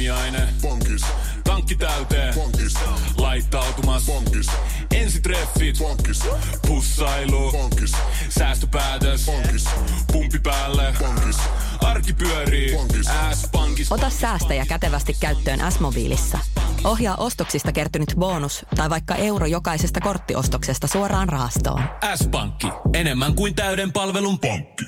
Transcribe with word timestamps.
Aamiaine. 0.00 0.48
Bonkis. 0.62 1.02
Tankki 1.44 1.76
täyteen. 1.76 2.34
Bonkis. 2.34 2.74
Laittautumas. 3.18 4.06
Bonkis. 4.06 4.46
Ensitreffit. 4.94 5.78
Bonkis. 5.78 6.22
Pussailu. 6.66 7.52
Bonkis. 7.52 7.92
Säästöpäätös. 8.28 9.26
Bonkis. 9.26 9.64
Pumpi 10.12 10.38
päälle. 10.38 10.94
Bonkis. 10.98 11.36
Arki 11.80 12.12
pyörii. 12.12 12.74
Bonkis. 12.74 13.06
S-pankis. 13.34 13.92
Ota 13.92 14.10
säästäjä 14.10 14.66
kätevästi 14.66 15.16
käyttöön 15.20 15.72
S-mobiilissa. 15.72 16.38
Ohjaa 16.84 17.16
ostoksista 17.16 17.72
kertynyt 17.72 18.14
bonus 18.18 18.66
tai 18.76 18.90
vaikka 18.90 19.14
euro 19.14 19.46
jokaisesta 19.46 20.00
korttiostoksesta 20.00 20.86
suoraan 20.86 21.28
rahastoon. 21.28 21.82
S-pankki. 22.14 22.66
Enemmän 22.94 23.34
kuin 23.34 23.54
täyden 23.54 23.92
palvelun 23.92 24.38
pankki. 24.38 24.84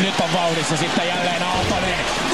Nyt 0.00 0.20
on 0.20 0.32
vauhdissa 0.32 0.76
sitten 0.76 1.08
jälleen 1.08 1.42
Aaltonen. 1.42 2.31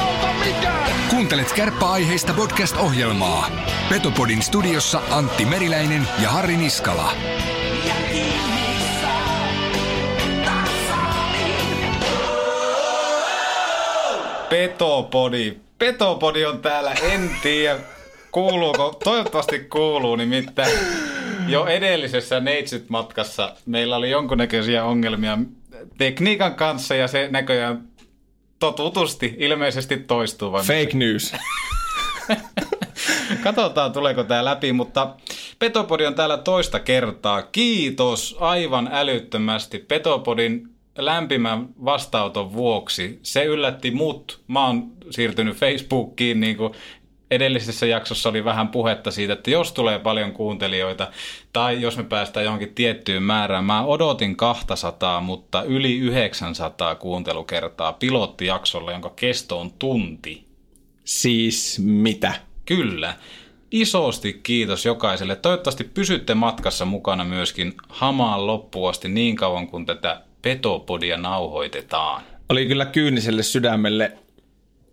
Auta 0.00 0.32
mikään. 0.44 0.92
Kuuntelet 1.10 1.52
kärppäaiheista 1.52 2.34
podcast-ohjelmaa. 2.34 3.50
Petopodin 3.88 4.42
studiossa 4.42 5.00
Antti 5.10 5.44
Meriläinen 5.44 6.08
ja 6.22 6.30
Harri 6.30 6.56
Niskala. 6.56 7.12
Petopodi. 14.48 15.56
Petopodi 15.78 16.44
on 16.44 16.62
täällä, 16.62 16.92
en 16.92 17.30
tiedä 17.42 17.78
kuuluuko, 18.32 18.96
toivottavasti 19.04 19.58
kuuluu, 19.58 20.16
nimittäin 20.16 21.05
jo 21.48 21.66
edellisessä 21.66 22.40
Neitsyt-matkassa 22.40 23.52
meillä 23.66 23.96
oli 23.96 24.10
jonkunnäköisiä 24.10 24.84
ongelmia 24.84 25.38
tekniikan 25.98 26.54
kanssa 26.54 26.94
ja 26.94 27.08
se 27.08 27.28
näköjään 27.30 27.88
totutusti 28.58 29.34
ilmeisesti 29.38 29.96
toistuu. 29.96 30.52
vai 30.52 30.62
Fake 30.62 30.90
news. 30.94 31.32
Katsotaan, 33.44 33.92
tuleeko 33.92 34.24
tämä 34.24 34.44
läpi, 34.44 34.72
mutta 34.72 35.14
Petopodi 35.58 36.06
on 36.06 36.14
täällä 36.14 36.38
toista 36.38 36.80
kertaa. 36.80 37.42
Kiitos 37.42 38.36
aivan 38.40 38.88
älyttömästi 38.92 39.78
Petopodin 39.78 40.68
lämpimän 40.98 41.68
vastauton 41.84 42.52
vuoksi. 42.52 43.18
Se 43.22 43.44
yllätti 43.44 43.90
mut. 43.90 44.40
Mä 44.48 44.66
oon 44.66 44.92
siirtynyt 45.10 45.56
Facebookiin 45.56 46.40
niin 46.40 46.56
kuin 46.56 46.72
edellisessä 47.30 47.86
jaksossa 47.86 48.28
oli 48.28 48.44
vähän 48.44 48.68
puhetta 48.68 49.10
siitä, 49.10 49.32
että 49.32 49.50
jos 49.50 49.72
tulee 49.72 49.98
paljon 49.98 50.32
kuuntelijoita 50.32 51.08
tai 51.52 51.82
jos 51.82 51.96
me 51.96 52.04
päästään 52.04 52.44
johonkin 52.44 52.74
tiettyyn 52.74 53.22
määrään, 53.22 53.64
mä 53.64 53.84
odotin 53.84 54.36
200, 54.36 55.20
mutta 55.20 55.62
yli 55.62 55.98
900 55.98 56.94
kuuntelukertaa 56.94 57.92
pilottijaksolla, 57.92 58.92
jonka 58.92 59.10
kesto 59.16 59.60
on 59.60 59.70
tunti. 59.78 60.44
Siis 61.04 61.80
mitä? 61.84 62.34
Kyllä. 62.64 63.14
Isosti 63.70 64.40
kiitos 64.42 64.84
jokaiselle. 64.84 65.36
Toivottavasti 65.36 65.84
pysytte 65.84 66.34
matkassa 66.34 66.84
mukana 66.84 67.24
myöskin 67.24 67.74
hamaan 67.88 68.46
loppuun 68.46 68.90
asti 68.90 69.08
niin 69.08 69.36
kauan 69.36 69.66
kuin 69.66 69.86
tätä 69.86 70.20
petopodia 70.42 71.16
nauhoitetaan. 71.16 72.22
Oli 72.48 72.66
kyllä 72.66 72.86
kyyniselle 72.86 73.42
sydämelle 73.42 74.18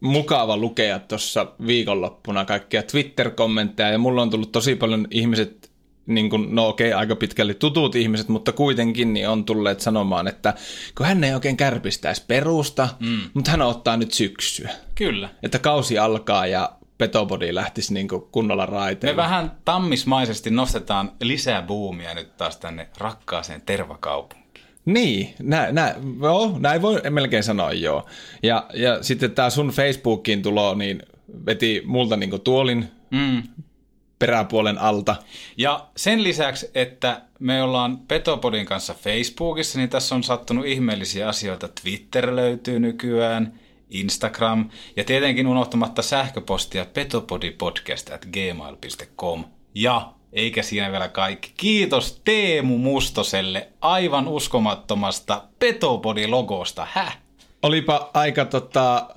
mukava 0.03 0.58
lukea 0.58 1.00
tuossa 1.00 1.47
viikonloppuna 1.68 2.46
kaikkia 2.46 2.84
Twitter-kommentteja 2.84 3.90
ja 3.90 3.97
mulla 3.97 4.22
on 4.22 4.30
tullut 4.30 4.52
tosi 4.52 4.75
paljon 4.75 5.08
ihmiset, 5.12 5.72
niin 6.06 6.30
kuin, 6.30 6.56
no 6.56 6.68
okei, 6.68 6.88
okay, 6.88 7.00
aika 7.00 7.16
pitkälle 7.16 7.53
tutut 7.53 7.96
ihmiset, 7.96 8.30
mutta 8.30 8.52
kuitenkin 8.52 9.13
niin 9.13 9.30
on 9.30 9.46
tulleet 9.46 9.80
sanomaan, 9.80 10.28
että 10.28 10.53
kun 10.97 11.06
hän 11.06 11.24
ei 11.24 11.34
oikein 11.34 11.58
kärpistäisi 11.58 12.24
perusta, 12.28 12.90
mm. 13.00 13.19
mutta 13.34 13.52
hän 13.52 13.62
ottaa 13.62 13.97
nyt 13.97 14.13
syksyä. 14.13 14.69
Kyllä. 14.96 15.30
Että 15.44 15.59
kausi 15.59 15.97
alkaa 15.97 16.47
ja 16.47 16.72
Petopodi 16.97 17.56
lähtisi 17.56 17.94
niin 17.94 18.08
kunnolla 18.31 18.66
raiteille. 18.66 19.13
Me 19.13 19.24
vähän 19.24 19.52
tammismaisesti 19.66 20.50
nostetaan 20.50 21.12
lisää 21.22 21.62
buumia 21.62 22.13
nyt 22.13 22.38
taas 22.38 22.58
tänne 22.58 22.90
rakkaaseen 22.97 23.62
tervakaupunkiin. 23.62 24.43
Niin, 24.86 25.34
nä, 25.40 25.72
nä, 25.72 25.96
joo, 26.22 26.56
näin 26.60 26.82
voi 26.82 27.02
melkein 27.10 27.44
sanoa 27.44 27.74
joo. 27.74 28.06
Ja, 28.44 28.66
ja 28.74 29.04
sitten 29.04 29.32
tämä 29.32 29.50
sun 29.50 29.70
Facebookiin 29.70 30.42
tulo, 30.42 30.76
niin 30.76 31.02
veti 31.46 31.82
multa 31.86 32.18
niinku 32.18 32.40
tuolin 32.40 32.88
Mm. 33.12 33.44
peräpuolen 34.20 34.78
alta. 34.78 35.16
Ja 35.58 35.88
sen 35.98 36.24
lisäksi, 36.24 36.72
että 36.76 37.22
me 37.40 37.64
ollaan 37.64 37.98
Petopodin 37.98 38.66
kanssa 38.66 38.94
Facebookissa, 38.94 39.80
niin 39.80 39.90
tässä 39.90 40.16
on 40.16 40.24
sattunut 40.24 40.66
ihmeellisiä 40.66 41.30
asioita. 41.30 41.70
Twitter 41.82 42.36
löytyy 42.36 42.80
nykyään, 42.80 43.60
Instagram 43.90 44.70
ja 44.96 45.04
tietenkin 45.04 45.48
unohtamatta 45.48 46.02
sähköpostia 46.02 46.86
petopodipodcast.gmail.com. 46.86 49.44
Ja 49.76 50.14
eikä 50.34 50.64
siinä 50.64 50.92
vielä 50.92 51.08
kaikki. 51.08 51.54
Kiitos 51.58 52.22
Teemu 52.26 52.78
Mustoselle 52.78 53.68
aivan 53.82 54.28
uskomattomasta 54.28 55.44
Petopodi-logosta. 55.60 56.88
Häh? 56.92 57.18
Olipa 57.64 58.10
aika 58.14 58.46
tota, 58.46 59.08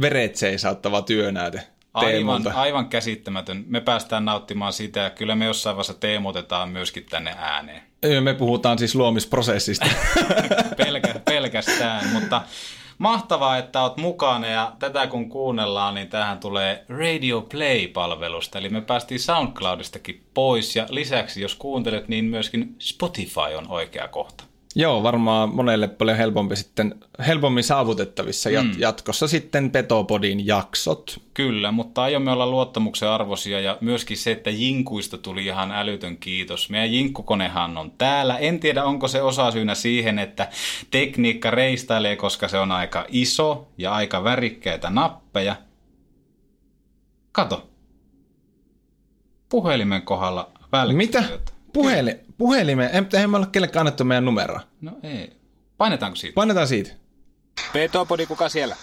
veret 0.00 0.36
seisauttava 0.36 1.02
työnäyte 1.02 1.62
Aivan, 1.94 2.12
Teemulta. 2.12 2.52
aivan 2.54 2.88
käsittämätön. 2.88 3.64
Me 3.66 3.80
päästään 3.80 4.24
nauttimaan 4.24 4.72
sitä 4.72 5.00
ja 5.00 5.10
kyllä 5.10 5.34
me 5.34 5.44
jossain 5.44 5.76
vaiheessa 5.76 5.94
teemotetaan 5.94 6.68
myöskin 6.68 7.06
tänne 7.10 7.34
ääneen. 7.38 7.82
Me 8.20 8.34
puhutaan 8.34 8.78
siis 8.78 8.94
luomisprosessista. 8.94 9.86
Pelkä, 10.76 11.14
pelkästään, 11.24 12.08
mutta 12.12 12.42
mahtavaa, 12.98 13.58
että 13.58 13.82
oot 13.82 13.96
mukana 13.96 14.46
ja 14.46 14.72
tätä 14.78 15.06
kun 15.06 15.28
kuunnellaan, 15.28 15.94
niin 15.94 16.08
tähän 16.08 16.40
tulee 16.40 16.84
Radio 16.88 17.40
Play-palvelusta, 17.40 18.58
eli 18.58 18.68
me 18.68 18.80
päästiin 18.80 19.20
SoundCloudistakin 19.20 20.24
pois 20.34 20.76
ja 20.76 20.86
lisäksi 20.90 21.42
jos 21.42 21.54
kuuntelet, 21.54 22.08
niin 22.08 22.24
myöskin 22.24 22.76
Spotify 22.78 23.54
on 23.58 23.68
oikea 23.68 24.08
kohta. 24.08 24.44
Joo, 24.76 25.02
varmaan 25.02 25.54
monelle 25.54 25.88
paljon 25.88 26.16
helpompi 26.16 26.56
sitten, 26.56 26.94
helpommin 27.26 27.64
saavutettavissa 27.64 28.50
jat- 28.50 28.62
Mm. 28.74 28.74
jatkossa 28.78 29.28
sitten 29.28 29.70
Petopodin 29.70 30.46
jaksot. 30.46 31.20
Kyllä, 31.34 31.72
mutta 31.72 32.02
aiomme 32.02 32.30
olla 32.32 32.46
luottamuksen 32.46 33.08
arvoisia 33.08 33.60
ja 33.60 33.78
myöskin 33.80 34.16
se, 34.16 34.32
että 34.32 34.50
jinkuista 34.50 35.18
tuli 35.18 35.44
ihan 35.46 35.72
älytön 35.72 36.16
kiitos. 36.16 36.70
Meidän 36.70 36.92
jinkkukonehan 36.92 37.76
on 37.78 37.90
täällä. 37.90 38.38
En 38.38 38.60
tiedä, 38.60 38.84
onko 38.84 39.08
se 39.08 39.22
osasyynä 39.22 39.74
siihen, 39.74 40.18
että 40.18 40.48
tekniikka 40.90 41.50
reistailee, 41.50 42.16
koska 42.16 42.48
se 42.48 42.58
on 42.58 42.72
aika 42.72 43.06
iso 43.08 43.68
ja 43.78 43.92
aika 43.92 44.24
värikkäitä 44.24 44.90
nappeja. 44.90 45.56
Kato. 47.32 47.68
Puhelimen 49.48 50.02
kohdalla 50.02 50.50
välkkyy 50.72 50.96
Mitä? 50.96 51.24
Puheli, 51.74 52.20
puhelimeen? 52.38 52.90
En, 52.92 53.08
eihän 53.12 53.30
me 53.30 53.36
ole 53.36 53.46
kellekään 53.46 53.80
annettu 53.80 54.04
meidän 54.04 54.24
numeroa. 54.24 54.60
No 54.80 54.92
ei. 55.02 55.40
Painetaanko 55.76 56.16
siitä? 56.16 56.34
Painetaan 56.34 56.68
siitä. 56.68 56.90
Petopodi, 57.72 58.26
kuka 58.26 58.48
siellä? 58.48 58.76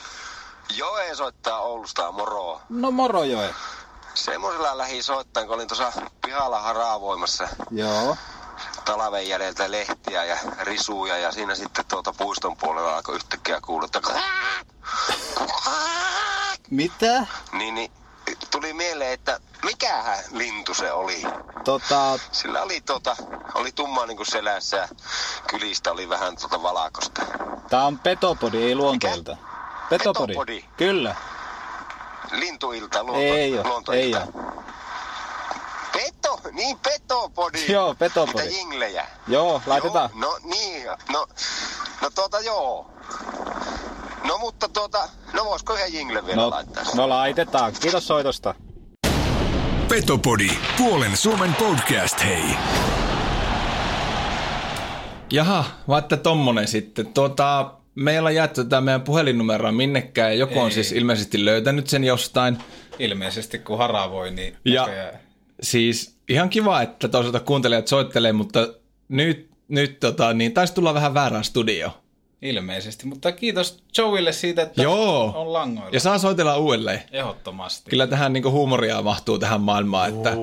Joe 0.77 1.15
soittaa 1.15 1.59
Oulusta, 1.59 2.11
moro. 2.11 2.61
No 2.69 2.91
moro 2.91 3.23
Joe. 3.23 3.53
Semmoisella 4.13 4.77
lähi 4.77 5.03
soittain, 5.03 5.47
kun 5.47 5.55
olin 5.55 5.67
tuossa 5.67 5.91
pihalla 6.25 6.59
haravoimassa 6.61 7.47
Joo. 7.71 8.17
talven 8.85 9.29
jäljiltä 9.29 9.71
lehtiä 9.71 10.25
ja 10.25 10.37
risuja 10.61 11.17
ja 11.17 11.31
siinä 11.31 11.55
sitten 11.55 11.85
tuolta 11.85 12.13
puiston 12.17 12.57
puolella 12.57 12.95
alkoi 12.95 13.15
yhtäkkiä 13.15 13.61
kuulla, 13.61 13.85
että 13.85 14.01
Mitä? 16.69 17.25
niin, 17.51 17.75
niin 17.75 17.91
tuli 18.51 18.73
mieleen, 18.73 19.11
että 19.13 19.39
mikähän 19.63 20.19
lintu 20.31 20.73
se 20.73 20.91
oli. 20.91 21.23
Tota, 21.65 22.19
Sillä 22.31 22.61
oli, 22.61 22.81
tuota, 22.81 23.15
oli 23.55 23.71
tumma 23.71 24.05
niin 24.05 24.17
kuin 24.17 24.27
selässä 24.27 24.77
ja 24.77 24.87
kylistä 25.47 25.91
oli 25.91 26.09
vähän 26.09 26.37
tuota 26.37 26.63
valakosta. 26.63 27.21
tää 27.69 27.85
on 27.85 27.99
Petopodi, 27.99 28.63
ei 28.63 28.75
luonteelta. 28.75 29.37
Petopodi. 29.89 30.27
Petopodi? 30.33 30.65
Kyllä. 30.77 31.15
Lintuilta, 32.31 33.03
luonto, 33.03 33.21
Ei 33.21 33.57
oo, 33.57 33.63
luontoilta. 33.67 34.01
ei 34.03 34.15
oo. 34.15 34.53
Peto, 35.93 36.39
niin 36.51 36.79
petopodi. 36.79 37.71
Joo, 37.71 37.95
Petopodi. 37.95 38.43
Mitä 38.43 38.55
jinglejä. 38.57 39.07
Joo, 39.27 39.61
laitetaan. 39.65 40.09
Joo, 40.15 40.31
no 40.31 40.37
niin, 40.43 40.87
no 41.11 41.27
No 42.01 42.09
tuota 42.15 42.39
joo. 42.39 42.91
No 44.27 44.37
mutta 44.37 44.69
tuota, 44.69 45.09
no 45.33 45.45
voisiko 45.45 45.73
yhden 45.73 45.93
jingle 45.93 46.25
vielä 46.25 46.41
No, 46.41 46.49
laittaa? 46.49 46.83
no 46.95 47.09
laitetaan. 47.09 47.73
Kiitos 47.81 48.07
soitosta. 48.07 48.55
Petopodi, 49.87 50.49
puolen 50.77 51.17
Suomen 51.17 51.55
podcast, 51.55 52.23
hei. 52.23 52.43
Jaha, 55.31 55.65
vaatte 55.87 56.17
tommonen 56.17 56.67
sitten. 56.67 57.13
Tuota, 57.13 57.71
me 57.95 58.11
ei 58.11 58.19
olla 58.19 58.31
jaettu 58.31 58.63
tätä 58.63 58.81
meidän 58.81 59.01
puhelinnumeroa 59.01 59.71
minnekään 59.71 60.29
ja 60.31 60.35
joku 60.37 60.59
on 60.59 60.65
Ei. 60.67 60.71
siis 60.71 60.91
ilmeisesti 60.91 61.45
löytänyt 61.45 61.87
sen 61.87 62.03
jostain. 62.03 62.57
Ilmeisesti 62.99 63.59
kun 63.59 63.77
haravoi, 63.77 64.31
niin 64.31 64.57
Ja 64.65 64.81
näköjään- 64.81 65.19
siis 65.61 66.15
ihan 66.29 66.49
kiva, 66.49 66.81
että 66.81 67.07
toisaalta 67.07 67.39
kuuntelijat 67.39 67.87
soittelee, 67.87 68.33
mutta 68.33 68.67
nyt, 69.09 69.49
nyt 69.67 69.99
tota, 69.99 70.33
niin 70.33 70.53
taisi 70.53 70.73
tulla 70.73 70.93
vähän 70.93 71.13
väärään 71.13 71.43
studio. 71.43 71.91
Ilmeisesti. 72.41 73.07
Mutta 73.07 73.31
kiitos 73.31 73.83
Joeylle 73.97 74.31
siitä, 74.31 74.61
että 74.61 74.81
Joo. 74.81 75.33
on 75.35 75.53
langoilla. 75.53 75.89
Ja 75.93 75.99
saa 75.99 76.17
soitella 76.17 76.57
uudelleen. 76.57 77.01
Ehdottomasti. 77.11 77.89
Kyllä 77.89 78.07
tähän 78.07 78.33
niin 78.33 78.51
huumoria 78.51 79.01
mahtuu 79.01 79.39
tähän 79.39 79.61
maailmaan, 79.61 80.09
että 80.09 80.33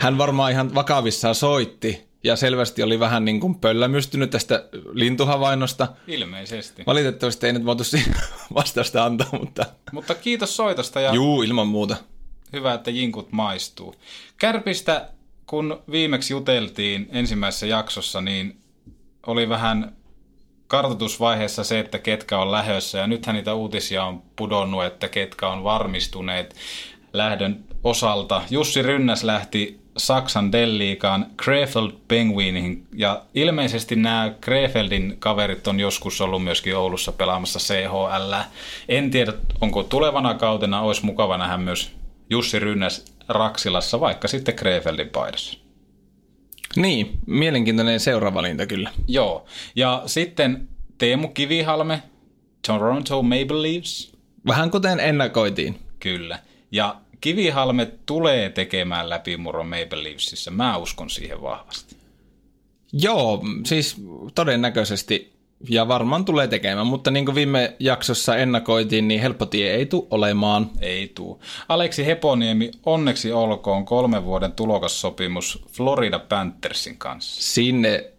hän 0.00 0.18
varmaan 0.18 0.52
ihan 0.52 0.74
vakavissaan 0.74 1.34
soitti 1.34 2.08
ja 2.24 2.36
selvästi 2.36 2.82
oli 2.82 3.00
vähän 3.00 3.24
niin 3.24 3.40
kuin 3.40 3.54
pöllämystynyt 3.54 4.30
tästä 4.30 4.64
lintuhavainnosta. 4.92 5.88
Ilmeisesti. 6.06 6.82
Valitettavasti 6.86 7.46
ei 7.46 7.52
nyt 7.52 7.64
voitu 7.64 7.84
siihen 7.84 8.14
vastausta 8.54 9.04
antaa, 9.04 9.28
mutta 9.40 9.66
Mutta 9.92 10.14
kiitos 10.14 10.56
soitosta 10.56 11.00
ja 11.00 11.14
juu, 11.14 11.42
ilman 11.42 11.66
muuta. 11.68 11.96
hyvä, 12.52 12.74
että 12.74 12.90
jinkut 12.90 13.32
maistuu. 13.32 13.94
Kärpistä, 14.38 15.08
kun 15.46 15.82
viimeksi 15.90 16.32
juteltiin 16.32 17.08
ensimmäisessä 17.12 17.66
jaksossa, 17.66 18.20
niin 18.20 18.60
oli 19.26 19.48
vähän 19.48 19.96
kartoitusvaiheessa 20.68 21.64
se, 21.64 21.78
että 21.78 21.98
ketkä 21.98 22.38
on 22.38 22.52
lähössä. 22.52 22.98
Ja 22.98 23.06
nythän 23.06 23.36
niitä 23.36 23.54
uutisia 23.54 24.04
on 24.04 24.22
pudonnut, 24.36 24.84
että 24.84 25.08
ketkä 25.08 25.48
on 25.48 25.64
varmistuneet 25.64 26.56
lähdön 27.12 27.64
osalta. 27.84 28.42
Jussi 28.50 28.82
Rynnäs 28.82 29.24
lähti 29.24 29.80
Saksan 29.96 30.52
Delliikaan 30.52 31.26
Krefeld 31.36 31.90
Penguiniin. 32.08 32.86
Ja 32.94 33.22
ilmeisesti 33.34 33.96
nämä 33.96 34.32
Krefeldin 34.40 35.16
kaverit 35.18 35.68
on 35.68 35.80
joskus 35.80 36.20
ollut 36.20 36.44
myöskin 36.44 36.76
Oulussa 36.76 37.12
pelaamassa 37.12 37.58
CHL. 37.58 38.34
En 38.88 39.10
tiedä, 39.10 39.32
onko 39.60 39.82
tulevana 39.82 40.34
kautena 40.34 40.80
olisi 40.80 41.04
mukava 41.04 41.38
nähdä 41.38 41.56
myös 41.56 41.92
Jussi 42.30 42.58
Rynnäs 42.58 43.04
Raksilassa, 43.28 44.00
vaikka 44.00 44.28
sitten 44.28 44.54
Krefeldin 44.54 45.08
paidassa. 45.08 45.67
Niin, 46.76 47.18
mielenkiintoinen 47.26 48.00
seuraavalinta 48.00 48.66
kyllä. 48.66 48.90
Joo. 49.08 49.46
Ja 49.76 50.02
sitten 50.06 50.68
Teemu 50.98 51.28
Kivihalme, 51.28 52.02
Toronto 52.66 53.22
Maple 53.22 53.62
Leafs. 53.62 54.12
Vähän 54.46 54.70
kuten 54.70 55.00
ennakoitiin. 55.00 55.78
Kyllä. 56.00 56.38
Ja 56.72 56.96
Kivihalme 57.20 57.86
tulee 58.06 58.50
tekemään 58.50 59.08
läpimurron 59.08 59.66
Maple 59.66 60.02
Leafsissä. 60.02 60.50
Mä 60.50 60.76
uskon 60.76 61.10
siihen 61.10 61.42
vahvasti. 61.42 61.96
Joo, 62.92 63.44
siis 63.66 63.96
todennäköisesti 64.34 65.37
ja 65.68 65.88
varmaan 65.88 66.24
tulee 66.24 66.48
tekemään, 66.48 66.86
mutta 66.86 67.10
niin 67.10 67.24
kuin 67.24 67.34
viime 67.34 67.76
jaksossa 67.78 68.36
ennakoitiin, 68.36 69.08
niin 69.08 69.20
helppo 69.20 69.46
tie 69.46 69.74
ei 69.74 69.86
tule 69.86 70.06
olemaan. 70.10 70.70
Ei 70.80 71.12
tuu. 71.14 71.42
Aleksi 71.68 72.06
Heponiemi, 72.06 72.70
onneksi 72.86 73.32
olkoon 73.32 73.84
kolmen 73.84 74.24
vuoden 74.24 74.52
tulokassopimus 74.52 75.64
Florida 75.72 76.18
Panthersin 76.18 76.98
kanssa. 76.98 77.42
Sinne 77.42 78.12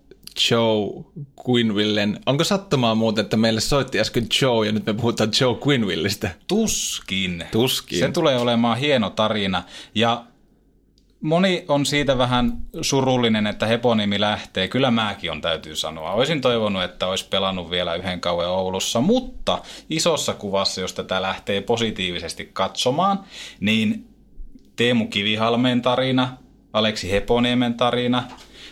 Joe 0.51 1.03
Quinvillen. 1.49 2.19
Onko 2.25 2.43
sattumaa 2.43 2.95
muuten, 2.95 3.23
että 3.23 3.37
meille 3.37 3.61
soitti 3.61 3.99
äsken 3.99 4.27
Joe 4.41 4.65
ja 4.65 4.71
nyt 4.71 4.85
me 4.85 4.93
puhutaan 4.93 5.31
Joe 5.41 5.57
Quinvillistä? 5.67 6.29
Tuskin. 6.47 7.43
Tuskin. 7.51 7.99
Se 7.99 8.11
tulee 8.11 8.37
olemaan 8.37 8.77
hieno 8.77 9.09
tarina. 9.09 9.63
Ja 9.95 10.25
moni 11.21 11.65
on 11.67 11.85
siitä 11.85 12.17
vähän 12.17 12.57
surullinen, 12.81 13.47
että 13.47 13.65
Heponimi 13.65 14.19
lähtee. 14.19 14.67
Kyllä 14.67 14.91
mäkin 14.91 15.31
on, 15.31 15.41
täytyy 15.41 15.75
sanoa. 15.75 16.11
Olisin 16.11 16.41
toivonut, 16.41 16.83
että 16.83 17.07
olisi 17.07 17.27
pelannut 17.29 17.71
vielä 17.71 17.95
yhden 17.95 18.21
kauan 18.21 18.49
Oulussa, 18.49 19.01
mutta 19.01 19.61
isossa 19.89 20.33
kuvassa, 20.33 20.81
jos 20.81 20.93
tätä 20.93 21.21
lähtee 21.21 21.61
positiivisesti 21.61 22.49
katsomaan, 22.53 23.19
niin 23.59 24.07
Teemu 24.75 25.07
Kivihalmeen 25.07 25.81
tarina, 25.81 26.37
Aleksi 26.73 27.11
Heponiemen 27.11 27.73
tarina, 27.73 28.23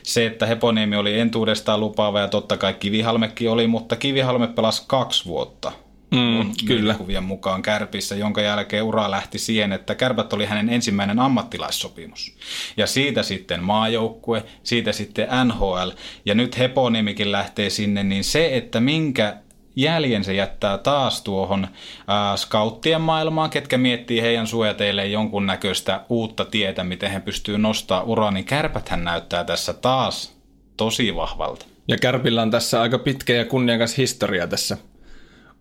se, 0.03 0.25
että 0.25 0.45
Heponiemi 0.45 0.95
oli 0.95 1.19
entuudestaan 1.19 1.79
lupaava 1.79 2.19
ja 2.19 2.27
totta 2.27 2.57
kai 2.57 2.73
Kivihalmekin 2.73 3.50
oli, 3.50 3.67
mutta 3.67 3.95
Kivihalme 3.95 4.47
pelasi 4.47 4.83
kaksi 4.88 5.25
vuotta 5.25 5.71
Mm, 6.12 6.51
kyllä. 6.65 6.94
kuvien 6.94 7.24
mukaan 7.24 7.62
Kärpissä, 7.62 8.15
jonka 8.15 8.42
jälkeen 8.42 8.83
ura 8.83 9.12
lähti 9.12 9.39
siihen, 9.39 9.74
että 9.74 9.95
Kärpät 9.95 10.33
oli 10.33 10.45
hänen 10.45 10.69
ensimmäinen 10.69 11.19
ammattilaissopimus. 11.19 12.38
Ja 12.77 12.88
siitä 12.88 13.24
sitten 13.24 13.63
maajoukkue, 13.63 14.44
siitä 14.63 14.92
sitten 14.92 15.27
NHL, 15.45 15.89
ja 16.25 16.36
nyt 16.36 16.57
Heponiemikin 16.57 17.31
lähtee 17.31 17.69
sinne, 17.69 18.04
niin 18.04 18.24
se, 18.24 18.57
että 18.57 18.80
minkä 18.80 19.38
jäljen 19.75 20.24
se 20.24 20.33
jättää 20.33 20.77
taas 20.77 21.21
tuohon 21.21 21.68
ää, 22.07 22.38
scouttien 22.38 23.01
maailmaan, 23.01 23.50
ketkä 23.50 23.77
miettii 23.77 24.21
heidän 24.21 24.48
suojateille 24.48 25.07
jonkunnäköistä 25.07 26.01
uutta 26.10 26.45
tietä, 26.45 26.83
miten 26.83 27.12
he 27.12 27.19
pystyy 27.19 27.57
nostaa 27.57 28.03
uraa, 28.03 28.31
niin 28.31 28.45
Kärpäthän 28.45 29.03
näyttää 29.03 29.44
tässä 29.44 29.74
taas 29.74 30.38
tosi 30.77 31.15
vahvalta. 31.15 31.65
Ja 31.88 31.98
Kärpillä 31.98 32.42
on 32.42 32.51
tässä 32.51 32.81
aika 32.81 33.00
pitkä 33.00 33.33
ja 33.33 33.45
kunniakas 33.45 33.98
historia 33.98 34.48
tässä 34.48 34.77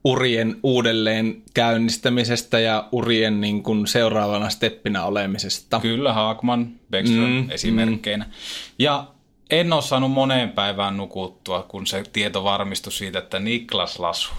urien 0.06 0.56
uudelleen 0.62 1.42
käynnistämisestä 1.54 2.58
ja 2.60 2.88
urien 2.92 3.40
niin 3.40 3.62
kuin 3.62 3.86
seuraavana 3.86 4.48
steppinä 4.50 5.04
olemisesta. 5.04 5.80
Kyllä, 5.80 6.12
Haakman, 6.12 6.70
Beckström 6.90 7.30
Mm, 7.30 7.50
esimerkkeinä. 7.50 8.24
Mm. 8.24 8.30
Ja 8.78 9.06
en 9.50 9.72
ole 9.72 9.82
saanut 9.82 10.10
moneen 10.10 10.50
päivään 10.50 10.96
nukuttua, 10.96 11.62
kun 11.62 11.86
se 11.86 12.02
tieto 12.12 12.44
varmistui 12.44 12.92
siitä, 12.92 13.18
että 13.18 13.38
Niklas 13.38 13.98
Lasu, 13.98 14.32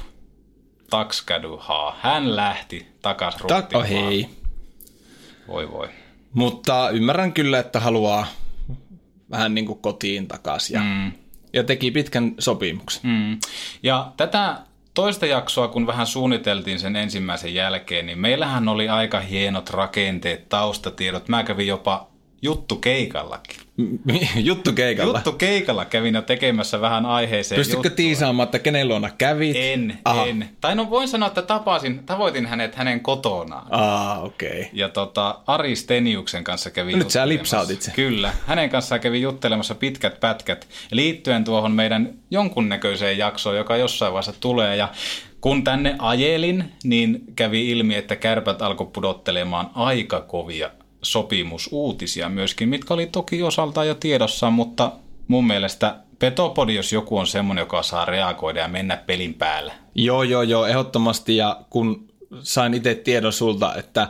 Takskädyhaa, 0.89 1.97
hän 2.01 2.35
lähti 2.35 2.87
takas 3.01 3.35
Tak- 3.35 3.41
ruttiin. 3.41 3.77
oh, 3.81 3.89
hei. 3.89 4.29
Voi 5.47 5.71
voi. 5.71 5.87
Mutta 6.33 6.89
ymmärrän 6.89 7.33
kyllä, 7.33 7.59
että 7.59 7.79
haluaa 7.79 8.27
vähän 9.31 9.55
niin 9.55 9.65
kuin 9.65 9.79
kotiin 9.79 10.27
takaisin. 10.27 10.73
Ja, 10.73 10.81
mm. 10.81 11.11
ja 11.53 11.63
teki 11.63 11.91
pitkän 11.91 12.35
sopimuksen. 12.39 13.01
Mm. 13.03 13.39
Ja 13.83 14.11
tätä 14.17 14.57
toista 14.97 15.25
jaksoa, 15.25 15.67
kun 15.67 15.87
vähän 15.87 16.07
suunniteltiin 16.07 16.79
sen 16.79 16.95
ensimmäisen 16.95 17.53
jälkeen, 17.53 18.05
niin 18.05 18.19
meillähän 18.19 18.67
oli 18.67 18.89
aika 18.89 19.19
hienot 19.19 19.69
rakenteet, 19.69 20.49
taustatiedot. 20.49 21.29
Mä 21.29 21.43
kävin 21.43 21.67
jopa 21.67 22.07
juttu 22.41 22.75
keikallakin. 22.75 23.57
Juttu 24.35 24.73
keikalla. 24.73 25.17
Juttu 25.17 25.31
keikalla 25.31 25.85
kävin 25.85 26.15
jo 26.15 26.21
tekemässä 26.21 26.81
vähän 26.81 27.05
aiheeseen 27.05 27.59
Pystytkö 27.59 27.87
juttua. 27.87 27.95
tiisaamaan, 27.95 28.45
että 28.47 28.59
kenen 28.59 28.87
luona 28.87 29.09
kävit? 29.17 29.57
En, 29.59 29.97
Aha. 30.05 30.25
en. 30.25 30.49
Tai 30.61 30.75
no 30.75 30.89
voin 30.89 31.07
sanoa, 31.07 31.27
että 31.27 31.41
tapasin, 31.41 32.03
tavoitin 32.05 32.45
hänet 32.45 32.75
hänen 32.75 32.99
kotonaan. 32.99 33.67
Aa, 33.69 34.21
okei. 34.21 34.49
Okay. 34.49 34.65
Ja 34.73 34.89
tota, 34.89 35.39
Ari 35.47 35.75
Steniuksen 35.75 36.43
kanssa 36.43 36.71
kävi 36.71 36.95
Nyt 36.95 37.09
sä 37.09 37.27
lipsautit 37.27 37.81
sen. 37.81 37.93
Kyllä. 37.93 38.33
Hänen 38.47 38.69
kanssaan 38.69 39.01
kävi 39.01 39.21
juttelemassa 39.21 39.75
pitkät 39.75 40.19
pätkät 40.19 40.67
liittyen 40.91 41.43
tuohon 41.43 41.71
meidän 41.71 42.13
jonkunnäköiseen 42.31 43.17
jaksoon, 43.17 43.57
joka 43.57 43.77
jossain 43.77 44.13
vaiheessa 44.13 44.39
tulee. 44.39 44.75
Ja 44.75 44.89
kun 45.41 45.63
tänne 45.63 45.95
ajelin, 45.99 46.73
niin 46.83 47.23
kävi 47.35 47.69
ilmi, 47.69 47.95
että 47.95 48.15
kärpät 48.15 48.61
alkoi 48.61 48.87
pudottelemaan 48.93 49.69
aika 49.75 50.21
kovia 50.21 50.69
sopimusuutisia 51.11 52.29
myöskin, 52.29 52.69
mitkä 52.69 52.93
oli 52.93 53.05
toki 53.05 53.43
osaltaan 53.43 53.87
jo 53.87 53.95
tiedossa, 53.95 54.49
mutta 54.49 54.91
mun 55.27 55.47
mielestä 55.47 55.95
Petopodi, 56.19 56.75
jos 56.75 56.93
joku 56.93 57.17
on 57.17 57.27
semmoinen, 57.27 57.61
joka 57.61 57.83
saa 57.83 58.05
reagoida 58.05 58.59
ja 58.59 58.67
mennä 58.67 58.97
pelin 58.97 59.33
päällä. 59.33 59.73
Joo, 59.95 60.23
joo, 60.23 60.41
joo, 60.41 60.65
ehdottomasti. 60.65 61.37
Ja 61.37 61.61
kun 61.69 62.07
sain 62.39 62.73
itse 62.73 62.95
tiedon 62.95 63.33
sulta, 63.33 63.75
että, 63.75 64.07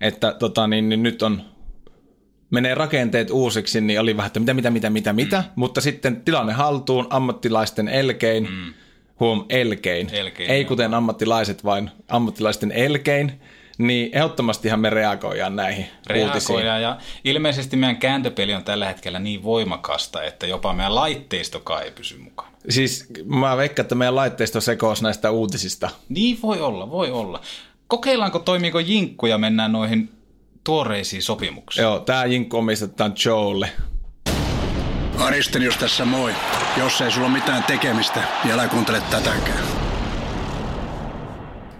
että 0.00 0.34
tota, 0.38 0.66
niin, 0.66 0.88
niin 0.88 1.02
nyt 1.02 1.22
on 1.22 1.42
menee 2.50 2.74
rakenteet 2.74 3.30
uusiksi, 3.30 3.80
niin 3.80 4.00
oli 4.00 4.16
vähän, 4.16 4.26
että 4.26 4.40
mitä, 4.40 4.54
mitä, 4.54 4.70
mitä, 4.70 4.90
mitä, 4.90 5.12
mitä. 5.12 5.40
Mm. 5.40 5.52
Mutta 5.56 5.80
sitten 5.80 6.20
tilanne 6.20 6.52
haltuun 6.52 7.06
ammattilaisten 7.10 7.88
elkein, 7.88 8.48
mm. 8.50 8.74
huom, 9.20 9.44
elkein. 9.48 10.10
Elkein, 10.12 10.50
Ei 10.50 10.60
joo. 10.60 10.68
kuten 10.68 10.94
ammattilaiset, 10.94 11.64
vaan 11.64 11.90
ammattilaisten 12.08 12.72
elkein. 12.72 13.32
Niin 13.78 14.10
ehdottomastihan 14.12 14.80
me 14.80 14.90
reagoidaan 14.90 15.56
näihin 15.56 15.86
uutisiin. 16.24 16.58
reagoida. 16.58 16.78
Ja 16.78 16.98
ilmeisesti 17.24 17.76
meidän 17.76 17.96
kääntöpeli 17.96 18.54
on 18.54 18.64
tällä 18.64 18.86
hetkellä 18.86 19.18
niin 19.18 19.42
voimakasta, 19.42 20.22
että 20.22 20.46
jopa 20.46 20.72
meidän 20.72 20.94
laitteistokaan 20.94 21.82
ei 21.82 21.90
pysy 21.90 22.18
mukana. 22.18 22.50
Siis 22.68 23.06
mä 23.24 23.56
veikkaan, 23.56 23.84
että 23.84 23.94
meidän 23.94 24.16
laitteisto 24.16 24.60
sekoos 24.60 25.02
näistä 25.02 25.30
uutisista. 25.30 25.90
Niin 26.08 26.38
voi 26.42 26.60
olla, 26.60 26.90
voi 26.90 27.10
olla. 27.10 27.40
Kokeillaanko, 27.88 28.38
toimiiko 28.38 28.78
jinkku 28.78 29.26
ja 29.26 29.38
mennään 29.38 29.72
noihin 29.72 30.12
tuoreisiin 30.64 31.22
sopimuksiin. 31.22 31.82
Joo, 31.82 31.98
tää 31.98 32.24
jinkku 32.24 32.56
omistetaan 32.56 33.12
Joelle. 33.24 33.70
Aristenius 35.18 35.76
tässä 35.76 36.04
moi. 36.04 36.32
Jos 36.76 37.00
ei 37.00 37.10
sulla 37.10 37.26
ole 37.26 37.34
mitään 37.34 37.64
tekemistä, 37.64 38.22
niin 38.44 38.54
älä 38.54 38.68
kuuntele 38.68 39.02
tätäkään. 39.10 39.93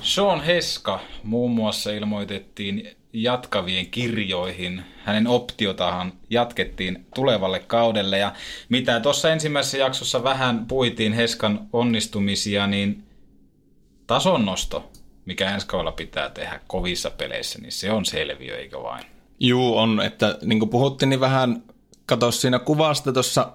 Sean 0.04 0.40
Heska 0.40 1.00
muun 1.22 1.50
muassa 1.50 1.92
ilmoitettiin 1.92 2.96
jatkavien 3.12 3.86
kirjoihin. 3.86 4.82
Hänen 5.04 5.26
optiotahan 5.26 6.12
jatkettiin 6.30 7.06
tulevalle 7.14 7.58
kaudelle 7.58 8.18
ja 8.18 8.32
mitä 8.68 9.00
tuossa 9.00 9.32
ensimmäisessä 9.32 9.78
jaksossa 9.78 10.24
vähän 10.24 10.66
puitiin 10.66 11.12
Heskan 11.12 11.68
onnistumisia, 11.72 12.66
niin 12.66 13.04
tasonnosto, 14.06 14.90
mikä 15.26 15.54
ensi 15.54 15.66
kaudella 15.66 15.92
pitää 15.92 16.30
tehdä 16.30 16.60
kovissa 16.66 17.10
peleissä, 17.10 17.58
niin 17.58 17.72
se 17.72 17.90
on 17.90 18.04
selviö, 18.04 18.58
eikö 18.58 18.82
vain? 18.82 19.04
Juu, 19.40 19.76
on, 19.76 20.00
että 20.00 20.38
niin 20.42 20.58
kuin 20.58 20.68
puhuttiin, 20.70 21.08
niin 21.08 21.20
vähän 21.20 21.62
kato 22.06 22.30
siinä 22.30 22.58
kuvasta 22.58 23.12
tuossa 23.12 23.52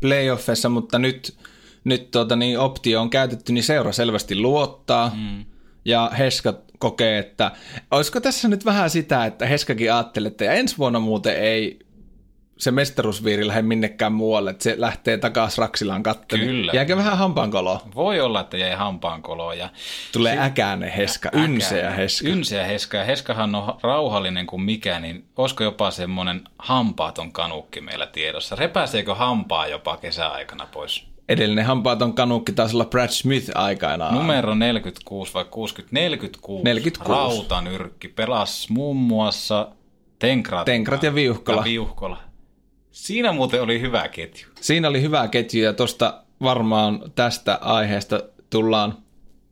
playoffissa, 0.00 0.68
mutta 0.68 0.98
nyt, 0.98 1.36
nyt 1.84 2.10
tuota, 2.10 2.36
niin 2.36 2.58
optio 2.58 3.00
on 3.00 3.10
käytetty, 3.10 3.52
niin 3.52 3.64
seura 3.64 3.92
selvästi 3.92 4.36
luottaa. 4.36 5.12
Mm. 5.16 5.44
Ja 5.84 6.10
Heska 6.18 6.54
kokee, 6.78 7.18
että 7.18 7.50
olisiko 7.90 8.20
tässä 8.20 8.48
nyt 8.48 8.64
vähän 8.64 8.90
sitä, 8.90 9.24
että 9.24 9.46
Heskakin 9.46 9.92
ajattelee, 9.92 10.28
että 10.28 10.52
ensi 10.52 10.78
vuonna 10.78 11.00
muuten 11.00 11.36
ei 11.36 11.78
se 12.58 12.70
mestaruusviiri 12.70 13.46
lähde 13.46 13.62
minnekään 13.62 14.12
muualle, 14.12 14.50
että 14.50 14.62
se 14.64 14.74
lähtee 14.78 15.16
takaisin 15.18 15.58
Raksilaan 15.62 16.02
kattelemaan. 16.02 16.56
Kyllä. 16.56 16.72
Jääkö 16.74 16.96
vähän 16.96 17.18
hampaankoloa? 17.18 17.80
Voi 17.94 18.20
olla, 18.20 18.40
että 18.40 18.56
jäi 18.56 18.74
hampaankoloa. 18.74 19.54
Ja 19.54 19.68
Tulee 20.12 20.34
si- 20.34 20.40
äkäinen 20.40 20.90
Heska, 20.90 21.30
ynseä 21.34 21.90
Heska. 21.90 22.28
Ynseä 22.28 22.64
Heska. 22.64 22.96
Ja 22.96 23.04
Heskahan 23.04 23.54
on 23.54 23.78
rauhallinen 23.82 24.46
kuin 24.46 24.62
mikä, 24.62 25.00
niin 25.00 25.24
olisiko 25.36 25.64
jopa 25.64 25.90
semmoinen 25.90 26.42
hampaaton 26.58 27.32
kanukki 27.32 27.80
meillä 27.80 28.06
tiedossa? 28.06 28.56
Repäseekö 28.56 29.14
hampaa 29.14 29.66
jopa 29.66 29.96
kesäaikana 29.96 30.66
pois? 30.72 31.06
Edellinen 31.28 31.64
hampaaton 31.64 32.14
kanukki 32.14 32.52
taisi 32.52 32.76
olla 32.76 32.84
Brad 32.84 33.08
Smith 33.08 33.50
aikanaan. 33.54 34.14
Numero 34.14 34.54
46 34.54 35.34
vai 35.34 35.44
60? 35.44 35.94
46. 35.94 36.64
46. 36.64 37.10
Rautanyrkki. 37.10 38.08
Pelas 38.08 38.70
muun 38.70 38.96
muassa 38.96 39.68
Tenkrat. 40.18 40.64
Tenkrat 40.64 41.02
ja 41.02 41.14
Viuhkola. 41.14 41.60
Ja 41.60 41.64
Viuhkola. 41.64 42.20
Siinä 42.90 43.32
muuten 43.32 43.62
oli 43.62 43.80
hyvä 43.80 44.08
ketju. 44.08 44.48
Siinä 44.60 44.88
oli 44.88 45.02
hyvä 45.02 45.28
ketju 45.28 45.62
ja 45.62 45.72
tuosta 45.72 46.22
varmaan 46.42 47.12
tästä 47.14 47.58
aiheesta 47.62 48.20
tullaan 48.50 48.94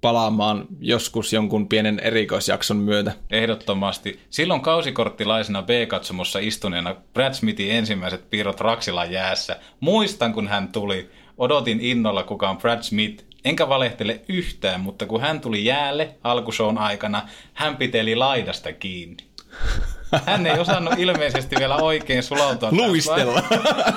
palaamaan 0.01 0.67
joskus 0.81 1.33
jonkun 1.33 1.69
pienen 1.69 2.01
erikoisjakson 2.01 2.77
myötä. 2.77 3.13
Ehdottomasti. 3.31 4.21
Silloin 4.31 4.61
kausikorttilaisena 4.61 5.63
B-katsomossa 5.63 6.39
istuneena 6.39 6.97
Brad 7.15 7.35
Smithin 7.35 7.71
ensimmäiset 7.71 8.31
piirrot 8.31 8.61
Raksilan 8.61 9.13
jäässä. 9.13 9.57
Muistan, 9.81 10.33
kun 10.33 10.49
hän 10.49 10.73
tuli. 10.73 11.11
Odotin 11.39 11.81
innolla, 11.81 12.23
kuka 12.23 12.51
on 12.51 12.59
Brad 12.59 12.83
Smith. 12.83 13.25
Enkä 13.45 13.69
valehtele 13.69 14.21
yhtään, 14.29 14.81
mutta 14.81 15.07
kun 15.07 15.21
hän 15.21 15.41
tuli 15.41 15.65
jäälle 15.65 16.15
alkusoon 16.25 16.79
aikana, 16.79 17.29
hän 17.55 17.77
piteli 17.77 18.17
laidasta 18.17 18.73
kiinni. 18.73 19.17
Hän 20.27 20.47
ei 20.47 20.59
osannut 20.59 20.99
ilmeisesti 20.99 21.57
vielä 21.59 21.77
oikein 21.77 22.23
sulautua. 22.23 22.69
Luistella. 22.73 23.43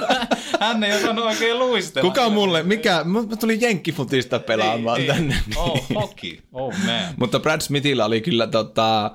Hän 0.60 0.84
ei 0.84 0.96
osannut 0.96 1.26
oikein 1.26 1.60
luistella. 1.60 2.10
Kuka 2.10 2.30
mulle, 2.30 2.64
mikä, 2.64 3.04
mä 3.04 3.36
tulin 3.40 3.62
jenkkifutista 3.62 4.40
pelaamaan 4.40 5.02
ei, 5.02 5.08
tänne. 5.08 5.36
Ei. 5.36 5.56
Oh, 5.56 5.86
hockey. 5.96 6.38
Oh 6.54 6.74
man. 6.86 7.14
Mutta 7.18 7.40
Brad 7.40 7.62
Smithillä 7.62 8.06
oli 8.06 8.22
kyllä 8.22 8.48
tota, 8.48 9.12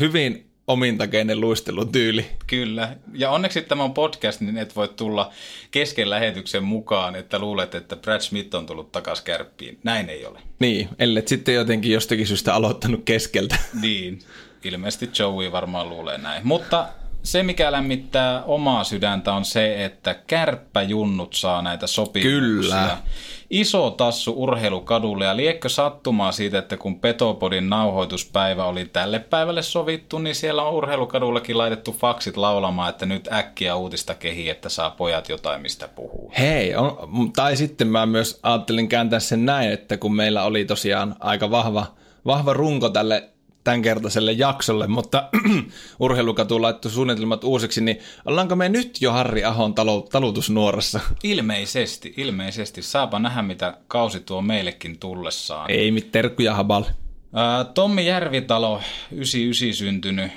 hyvin 0.00 0.51
omintakeinen 0.66 1.40
luistelutyyli. 1.40 2.26
Kyllä. 2.46 2.96
Ja 3.12 3.30
onneksi 3.30 3.62
tämä 3.62 3.84
on 3.84 3.94
podcast, 3.94 4.40
niin 4.40 4.58
et 4.58 4.76
voi 4.76 4.88
tulla 4.88 5.30
kesken 5.70 6.10
lähetyksen 6.10 6.64
mukaan, 6.64 7.16
että 7.16 7.38
luulet, 7.38 7.74
että 7.74 7.96
Brad 7.96 8.20
Smith 8.20 8.54
on 8.54 8.66
tullut 8.66 8.92
takas 8.92 9.20
kärppiin. 9.20 9.78
Näin 9.84 10.08
ei 10.08 10.26
ole. 10.26 10.40
Niin, 10.58 10.88
ellei 10.98 11.22
sitten 11.26 11.54
jotenkin 11.54 11.92
jostakin 11.92 12.26
syystä 12.26 12.54
aloittanut 12.54 13.02
keskeltä. 13.04 13.56
Niin, 13.80 14.18
ilmeisesti 14.64 15.10
Joey 15.18 15.52
varmaan 15.52 15.88
luulee 15.88 16.18
näin. 16.18 16.46
Mutta 16.46 16.88
se, 17.22 17.42
mikä 17.42 17.72
lämmittää 17.72 18.42
omaa 18.42 18.84
sydäntä, 18.84 19.32
on 19.32 19.44
se, 19.44 19.84
että 19.84 20.14
kärppäjunnut 20.14 21.34
saa 21.34 21.62
näitä 21.62 21.86
sopimuksia. 21.86 22.40
Kyllä. 22.40 22.98
Iso 23.50 23.90
tassu 23.90 24.34
urheilukadulle 24.36 25.24
ja 25.24 25.36
liekkö 25.36 25.68
sattumaa 25.68 26.32
siitä, 26.32 26.58
että 26.58 26.76
kun 26.76 27.00
Petopodin 27.00 27.70
nauhoituspäivä 27.70 28.64
oli 28.64 28.84
tälle 28.84 29.18
päivälle 29.18 29.62
sovittu, 29.62 30.18
niin 30.18 30.34
siellä 30.34 30.62
on 30.62 30.74
urheilukadullakin 30.74 31.58
laitettu 31.58 31.92
faksit 31.92 32.36
laulamaan, 32.36 32.90
että 32.90 33.06
nyt 33.06 33.28
äkkiä 33.32 33.76
uutista 33.76 34.14
kehi, 34.14 34.50
että 34.50 34.68
saa 34.68 34.90
pojat 34.90 35.28
jotain 35.28 35.62
mistä 35.62 35.88
puhuu. 35.88 36.32
Hei, 36.38 36.74
on, 36.74 37.32
tai 37.36 37.56
sitten 37.56 37.88
mä 37.88 38.06
myös 38.06 38.40
ajattelin 38.42 38.88
kääntää 38.88 39.20
sen 39.20 39.46
näin, 39.46 39.72
että 39.72 39.96
kun 39.96 40.16
meillä 40.16 40.44
oli 40.44 40.64
tosiaan 40.64 41.16
aika 41.20 41.50
vahva, 41.50 41.86
vahva 42.26 42.52
runko 42.52 42.88
tälle 42.88 43.31
tämänkertaiselle 43.64 44.32
jaksolle, 44.32 44.86
mutta 44.86 45.28
urheilukatu 46.00 46.62
laittoi 46.62 46.90
suunnitelmat 46.90 47.44
uusiksi, 47.44 47.80
niin 47.80 47.98
ollaanko 48.24 48.56
me 48.56 48.68
nyt 48.68 48.98
jo 49.00 49.12
Harri 49.12 49.44
Ahon 49.44 49.74
talo, 49.74 50.00
talutusnuorassa? 50.12 51.00
Ilmeisesti, 51.22 52.14
ilmeisesti. 52.16 52.82
Saapa 52.82 53.18
nähdä, 53.18 53.42
mitä 53.42 53.76
kausi 53.88 54.20
tuo 54.20 54.42
meillekin 54.42 54.98
tullessaan. 54.98 55.70
Ei 55.70 55.90
mit 55.90 56.12
terkkuja 56.12 56.54
habal. 56.54 56.84
Ää, 57.34 57.64
Tommi 57.64 58.06
Järvitalo, 58.06 58.80
99 59.12 59.74
syntynyt, 59.74 60.32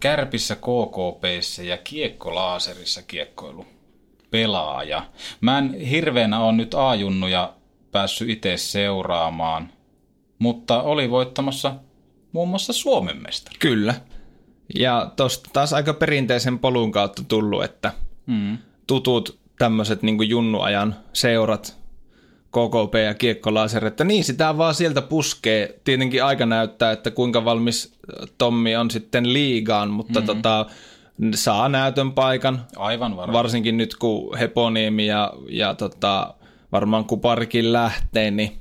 Kärpissä 0.00 0.56
KKPssä 0.56 1.62
ja 1.62 1.78
Kiekkolaaserissa 1.78 3.02
kiekkoilu 3.02 3.66
pelaaja. 4.30 5.02
Mä 5.40 5.58
en 5.58 5.74
hirveänä 5.74 6.40
on 6.40 6.56
nyt 6.56 6.74
A-junnuja 6.74 7.54
päässyt 7.92 8.28
itse 8.28 8.56
seuraamaan, 8.56 9.72
mutta 10.38 10.82
oli 10.82 11.10
voittamassa 11.10 11.74
muun 12.32 12.48
muassa 12.48 12.72
Suomen 12.72 13.22
mestari. 13.22 13.56
Kyllä. 13.58 13.94
Ja 14.74 15.12
tosta 15.16 15.50
taas 15.52 15.72
aika 15.72 15.94
perinteisen 15.94 16.58
polun 16.58 16.92
kautta 16.92 17.22
tullut, 17.28 17.64
että 17.64 17.92
mm. 18.26 18.58
tutut 18.86 19.38
tämmöiset 19.58 20.02
niin 20.02 20.28
junnuajan 20.28 20.96
seurat, 21.12 21.80
KKP 22.50 22.94
ja 23.04 23.14
Kiekkolaser, 23.14 23.86
että 23.86 24.04
niin 24.04 24.24
sitä 24.24 24.58
vaan 24.58 24.74
sieltä 24.74 25.02
puskee. 25.02 25.80
Tietenkin 25.84 26.24
aika 26.24 26.46
näyttää, 26.46 26.92
että 26.92 27.10
kuinka 27.10 27.44
valmis 27.44 27.92
Tommi 28.38 28.76
on 28.76 28.90
sitten 28.90 29.32
liigaan, 29.32 29.90
mutta 29.90 30.20
mm-hmm. 30.20 30.26
tota, 30.26 30.66
saa 31.34 31.68
näytön 31.68 32.12
paikan. 32.12 32.66
Aivan 32.76 33.16
varmaan. 33.16 33.32
Varsinkin 33.32 33.76
nyt 33.76 33.96
kun 33.96 34.38
Heponiemi 34.38 35.06
ja, 35.06 35.32
ja 35.48 35.74
tota, 35.74 36.34
varmaan 36.72 37.04
Kuparikin 37.04 37.72
lähtee, 37.72 38.30
niin 38.30 38.58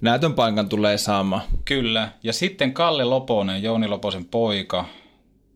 näytön 0.00 0.34
paikan 0.34 0.68
tulee 0.68 0.98
saamaan. 0.98 1.42
Kyllä. 1.64 2.08
Ja 2.22 2.32
sitten 2.32 2.72
Kalle 2.72 3.04
Loponen, 3.04 3.62
Jouni 3.62 3.88
Loposen 3.88 4.24
poika. 4.24 4.84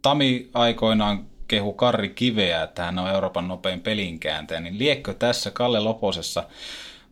Tami 0.03 0.51
aikoinaan 0.55 1.27
kehu 1.49 1.73
Karri 1.73 2.09
Kiveä, 2.09 2.63
että 2.63 2.85
hän 2.85 2.99
on 2.99 3.11
Euroopan 3.11 3.49
nopein 3.49 3.81
pelinkääntäjä, 3.81 4.61
niin 4.61 4.79
liekkö 4.79 5.15
tässä 5.15 5.51
Kalle 5.51 5.81
Loposessa 5.81 6.45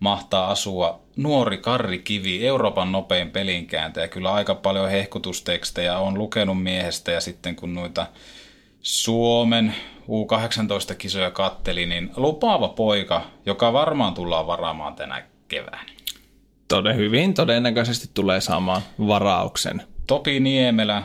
mahtaa 0.01 0.51
asua 0.51 1.01
nuori 1.17 1.59
Karri 1.59 1.99
Kivi, 1.99 2.47
Euroopan 2.47 2.93
nopein 2.93 3.31
pelinkääntäjä. 3.31 4.09
Kyllä 4.09 4.33
aika 4.33 4.55
paljon 4.55 4.91
hehkutustekstejä 4.91 5.99
on 5.99 6.19
lukenut 6.19 6.63
miehestä 6.63 7.13
ja 7.13 7.21
sitten 7.21 7.57
kun 7.57 7.75
noita 7.75 8.07
Suomen 8.81 9.75
U18-kisoja 10.03 11.31
katteli, 11.31 11.87
niin 11.87 12.11
lupaava 12.17 12.69
poika, 12.69 13.23
joka 13.47 13.73
varmaan 13.73 14.15
tullaan 14.15 14.47
varaamaan 14.47 14.95
tänä 14.95 15.23
keväänä. 15.49 15.98
Toden 16.69 16.97
hyvin 16.97 17.35
todennäköisesti 17.35 18.11
tulee 18.15 18.41
saamaan 18.41 18.83
varauksen. 19.07 19.83
Topi 20.07 20.41
Niemelä, 20.41 21.03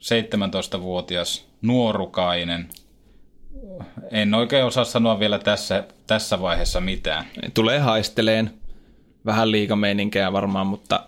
17-vuotias 0.00 1.48
nuorukainen. 1.62 2.68
En 4.10 4.34
oikein 4.34 4.64
osaa 4.64 4.84
sanoa 4.84 5.18
vielä 5.18 5.38
tässä, 5.38 5.84
tässä 6.06 6.40
vaiheessa 6.40 6.80
mitään. 6.80 7.24
Tulee 7.54 7.78
haisteleen 7.78 8.54
vähän 9.26 9.50
liikameininkeä 9.50 10.32
varmaan, 10.32 10.66
mutta 10.66 11.06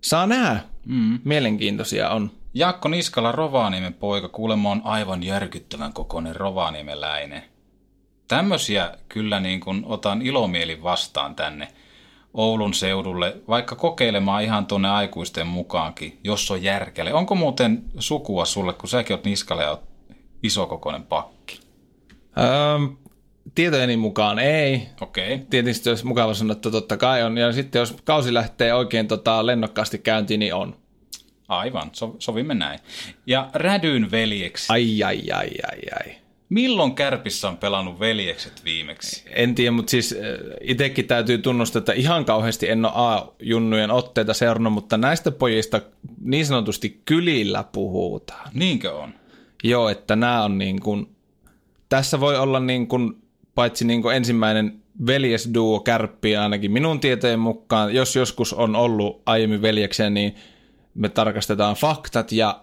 saa 0.00 0.26
nähdä. 0.26 0.60
Mm. 0.86 1.18
Mielenkiintoisia 1.24 2.10
on. 2.10 2.30
Jaakko 2.54 2.88
Niskala 2.88 3.32
Rovaniemen 3.32 3.94
poika, 3.94 4.28
kuulemma 4.28 4.70
on 4.70 4.80
aivan 4.84 5.22
järkyttävän 5.22 5.92
kokoinen 5.92 6.36
rovaniemeläinen. 6.36 7.42
Tämmöisiä 8.28 8.94
kyllä 9.08 9.40
niin 9.40 9.60
kuin 9.60 9.82
otan 9.86 10.22
ilomielin 10.22 10.82
vastaan 10.82 11.34
tänne 11.34 11.68
Oulun 12.34 12.74
seudulle, 12.74 13.36
vaikka 13.48 13.74
kokeilemaan 13.74 14.42
ihan 14.42 14.66
tuonne 14.66 14.90
aikuisten 14.90 15.46
mukaankin, 15.46 16.18
jos 16.24 16.50
on 16.50 16.62
järkele. 16.62 17.14
Onko 17.14 17.34
muuten 17.34 17.82
sukua 17.98 18.44
sulle, 18.44 18.72
kun 18.72 18.88
säkin 18.88 19.14
oot 19.14 19.24
Niskala 19.24 19.62
ja 19.62 19.70
oot 19.70 19.82
isokokoinen 20.42 21.02
pakki? 21.02 21.60
Öö, 22.38 22.96
tietojeni 23.54 23.96
mukaan 23.96 24.38
ei. 24.38 24.88
Okei. 25.00 25.34
Okay. 25.34 25.46
Tietysti 25.50 25.88
olisi 25.88 26.06
mukava 26.06 26.34
sanoa, 26.34 26.52
että 26.52 26.70
totta 26.70 26.96
kai 26.96 27.22
on. 27.22 27.38
Ja 27.38 27.52
sitten 27.52 27.80
jos 27.80 27.96
kausi 28.04 28.34
lähtee 28.34 28.74
oikein 28.74 29.08
tota, 29.08 29.46
lennokkaasti 29.46 29.98
käyntiin, 29.98 30.40
niin 30.40 30.54
on. 30.54 30.76
Aivan, 31.48 31.90
so, 31.92 32.16
sovimme 32.18 32.54
näin. 32.54 32.78
Ja 33.26 33.50
Rädyn 33.54 34.10
veljeksi. 34.10 34.66
Ai, 34.72 35.02
ai, 35.02 35.30
ai, 35.30 35.50
ai, 35.72 35.80
ai. 36.00 36.14
Milloin 36.48 36.94
Kärpissä 36.94 37.48
on 37.48 37.56
pelannut 37.56 38.00
veljekset 38.00 38.64
viimeksi? 38.64 39.24
En 39.30 39.54
tiedä, 39.54 39.70
mutta 39.70 39.90
siis 39.90 40.14
itsekin 40.60 41.06
täytyy 41.06 41.38
tunnustaa, 41.38 41.78
että 41.78 41.92
ihan 41.92 42.24
kauheasti 42.24 42.68
en 42.68 42.84
ole 42.84 42.92
A-junnujen 42.94 43.90
otteita 43.90 44.34
seurannut, 44.34 44.72
mutta 44.72 44.96
näistä 44.96 45.30
pojista 45.30 45.80
niin 46.20 46.46
sanotusti 46.46 47.02
kylillä 47.04 47.64
puhutaan. 47.72 48.50
Niinkö 48.54 48.94
on? 48.94 49.14
Joo, 49.64 49.88
että 49.88 50.16
nämä 50.16 50.44
on 50.44 50.58
niin 50.58 50.80
kuin, 50.80 51.08
tässä 51.88 52.20
voi 52.20 52.36
olla 52.36 52.60
niin 52.60 52.86
kuin, 52.86 53.22
paitsi 53.54 53.84
niin 53.84 54.02
kuin 54.02 54.16
ensimmäinen 54.16 54.82
veljesduo 55.06 55.80
kärppiä 55.80 56.42
ainakin 56.42 56.70
minun 56.70 57.00
tietojen 57.00 57.40
mukaan. 57.40 57.94
Jos 57.94 58.16
joskus 58.16 58.52
on 58.52 58.76
ollut 58.76 59.22
aiemmin 59.26 59.62
veljeksiä, 59.62 60.10
niin 60.10 60.34
me 60.94 61.08
tarkastetaan 61.08 61.76
faktat 61.76 62.32
ja 62.32 62.60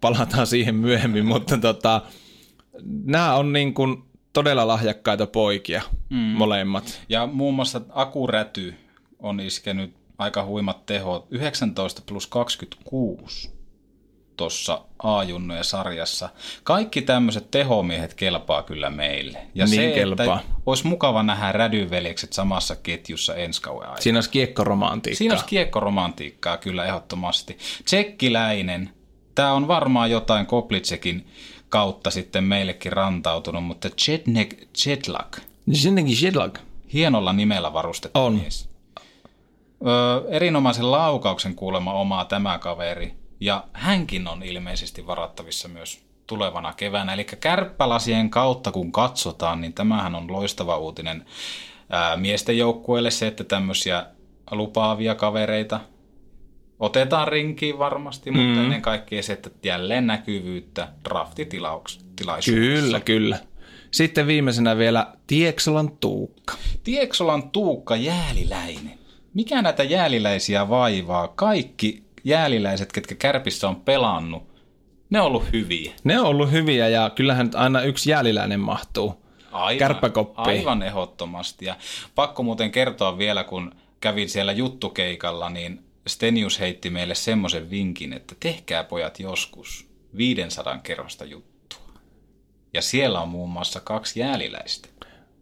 palataan 0.00 0.46
siihen 0.46 0.74
myöhemmin, 0.74 1.26
mutta 1.34 1.58
tota, 1.58 2.02
nämä 2.84 3.34
on 3.34 3.52
niin 3.52 3.74
kuin 3.74 4.02
todella 4.32 4.66
lahjakkaita 4.66 5.26
poikia 5.26 5.82
mm. 6.10 6.16
molemmat. 6.16 7.00
Ja 7.08 7.26
muun 7.26 7.54
muassa 7.54 7.80
Akuräty 7.88 8.74
on 9.18 9.40
iskenyt 9.40 9.94
aika 10.18 10.44
huimat 10.44 10.86
tehot, 10.86 11.26
19 11.30 12.02
plus 12.06 12.26
26 12.26 13.60
tuossa 14.36 14.84
A-junnojen 15.02 15.64
sarjassa. 15.64 16.28
Kaikki 16.62 17.02
tämmöiset 17.02 17.50
tehomiehet 17.50 18.14
kelpaa 18.14 18.62
kyllä 18.62 18.90
meille. 18.90 19.38
Ja 19.54 19.66
Niin 19.66 19.90
se, 19.90 19.94
kelpaa. 19.94 20.40
että 20.40 20.54
olisi 20.66 20.86
mukava 20.86 21.22
nähdä 21.22 21.52
rädyveljekset 21.52 22.32
samassa 22.32 22.76
ketjussa 22.76 23.34
ensi 23.34 23.62
kauden 23.62 23.82
aikana. 23.88 24.02
Siinä 24.02 24.16
olisi 24.16 24.30
kiekkoromantiikkaa. 24.30 25.18
Siinä 25.18 25.34
olisi 25.34 25.46
kiekkoromantiikkaa 25.46 26.56
kyllä 26.56 26.84
ehdottomasti. 26.84 27.58
Tsekkiläinen, 27.84 28.90
tämä 29.34 29.52
on 29.52 29.68
varmaan 29.68 30.10
jotain 30.10 30.46
Koplitsekin 30.46 31.26
kautta 31.70 32.10
sitten 32.10 32.44
meillekin 32.44 32.92
rantautunut, 32.92 33.64
mutta 33.64 33.88
Jetnek 34.08 34.68
Jetlak, 34.86 35.38
Sinnekin 35.72 36.16
Shedlag. 36.16 36.58
hienolla 36.92 37.32
nimellä 37.32 37.72
varustettu 37.72 38.20
On. 38.20 38.34
mies. 38.34 38.68
Öö, 39.86 40.28
erinomaisen 40.30 40.90
laukauksen 40.90 41.54
kuulema 41.54 41.92
omaa 41.92 42.24
tämä 42.24 42.58
kaveri, 42.58 43.14
ja 43.40 43.64
hänkin 43.72 44.28
on 44.28 44.42
ilmeisesti 44.42 45.06
varattavissa 45.06 45.68
myös 45.68 46.00
tulevana 46.26 46.72
keväänä. 46.72 47.14
Eli 47.14 47.24
kärppälasien 47.24 48.30
kautta 48.30 48.72
kun 48.72 48.92
katsotaan, 48.92 49.60
niin 49.60 49.72
tämähän 49.72 50.14
on 50.14 50.32
loistava 50.32 50.78
uutinen 50.78 51.24
ää, 51.90 52.16
miesten 52.16 52.58
joukkueelle 52.58 53.10
se, 53.10 53.26
että 53.26 53.44
tämmöisiä 53.44 54.06
lupaavia 54.50 55.14
kavereita 55.14 55.80
otetaan 56.80 57.28
rinkiin 57.28 57.78
varmasti, 57.78 58.30
mutta 58.30 58.46
Mm. 58.58 58.64
ennen 58.64 58.82
kaikkea 58.82 59.22
se, 59.22 59.32
että 59.32 59.50
jälleen 59.62 60.06
näkyvyyttä 60.06 60.88
draftitilaisuudessa. 61.08 62.52
Kyllä, 62.52 63.00
kyllä. 63.00 63.38
Sitten 63.90 64.26
viimeisenä 64.26 64.76
vielä 64.78 65.06
Tieksolan 65.26 65.90
Tuukka. 66.00 66.54
Tieksolan 66.84 67.50
Tuukka 67.50 67.96
Jääliläinen. 67.96 68.98
Mikä 69.34 69.62
näitä 69.62 69.82
jääliläisiä 69.82 70.68
vaivaa? 70.68 71.28
Kaikki 71.28 72.02
jääliläiset, 72.24 72.92
ketkä 72.92 73.14
kärpissä 73.14 73.68
on 73.68 73.76
pelannut, 73.76 74.42
ne 75.10 75.20
on 75.20 75.26
ollut 75.26 75.52
hyviä. 75.52 75.92
Ne 76.04 76.20
on 76.20 76.26
ollut 76.26 76.50
hyviä 76.50 76.88
ja 76.88 77.10
kyllähän 77.14 77.46
nyt 77.46 77.54
aina 77.54 77.82
yksi 77.82 78.10
jääliläinen 78.10 78.60
mahtuu. 78.60 79.24
Aivan, 79.52 79.78
Kärppäkoppiin. 79.78 80.46
Aivan 80.58 80.82
ehdottomasti. 80.82 81.64
Ja 81.64 81.76
pakko 82.14 82.42
muuten 82.42 82.70
kertoa 82.72 83.18
vielä, 83.18 83.44
kun 83.44 83.74
kävin 84.00 84.28
siellä 84.28 84.52
juttukeikalla, 84.52 85.50
niin 85.50 85.84
Stenius 86.10 86.60
heitti 86.60 86.90
meille 86.90 87.14
semmoisen 87.14 87.70
vinkin, 87.70 88.12
että 88.12 88.34
tehkää 88.40 88.84
pojat 88.84 89.20
joskus 89.20 89.88
500 90.16 90.78
kerrosta 90.78 91.24
juttua. 91.24 91.80
Ja 92.74 92.82
siellä 92.82 93.20
on 93.20 93.28
muun 93.28 93.50
muassa 93.50 93.80
kaksi 93.80 94.20
jääliläistä. 94.20 94.88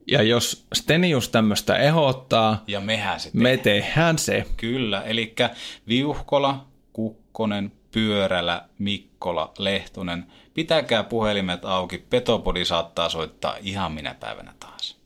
Ja 0.06 0.22
jos 0.22 0.66
Stenius 0.74 1.28
tämmöistä 1.28 1.76
ehdottaa, 1.76 2.64
Ja 2.66 2.80
mehän 2.80 3.20
se 3.20 3.30
me 3.32 3.56
tehdään 3.56 4.18
se. 4.18 4.46
Kyllä, 4.56 5.02
eli 5.02 5.34
Viuhkola, 5.88 6.66
Kukkonen, 6.92 7.72
Pyörälä, 7.92 8.68
Mikkola, 8.78 9.52
Lehtonen. 9.58 10.26
Pitäkää 10.54 11.02
puhelimet 11.02 11.64
auki, 11.64 11.98
Petopodi 11.98 12.64
saattaa 12.64 13.08
soittaa 13.08 13.56
ihan 13.62 13.92
minä 13.92 14.14
päivänä 14.14 14.54
taas. 14.60 14.96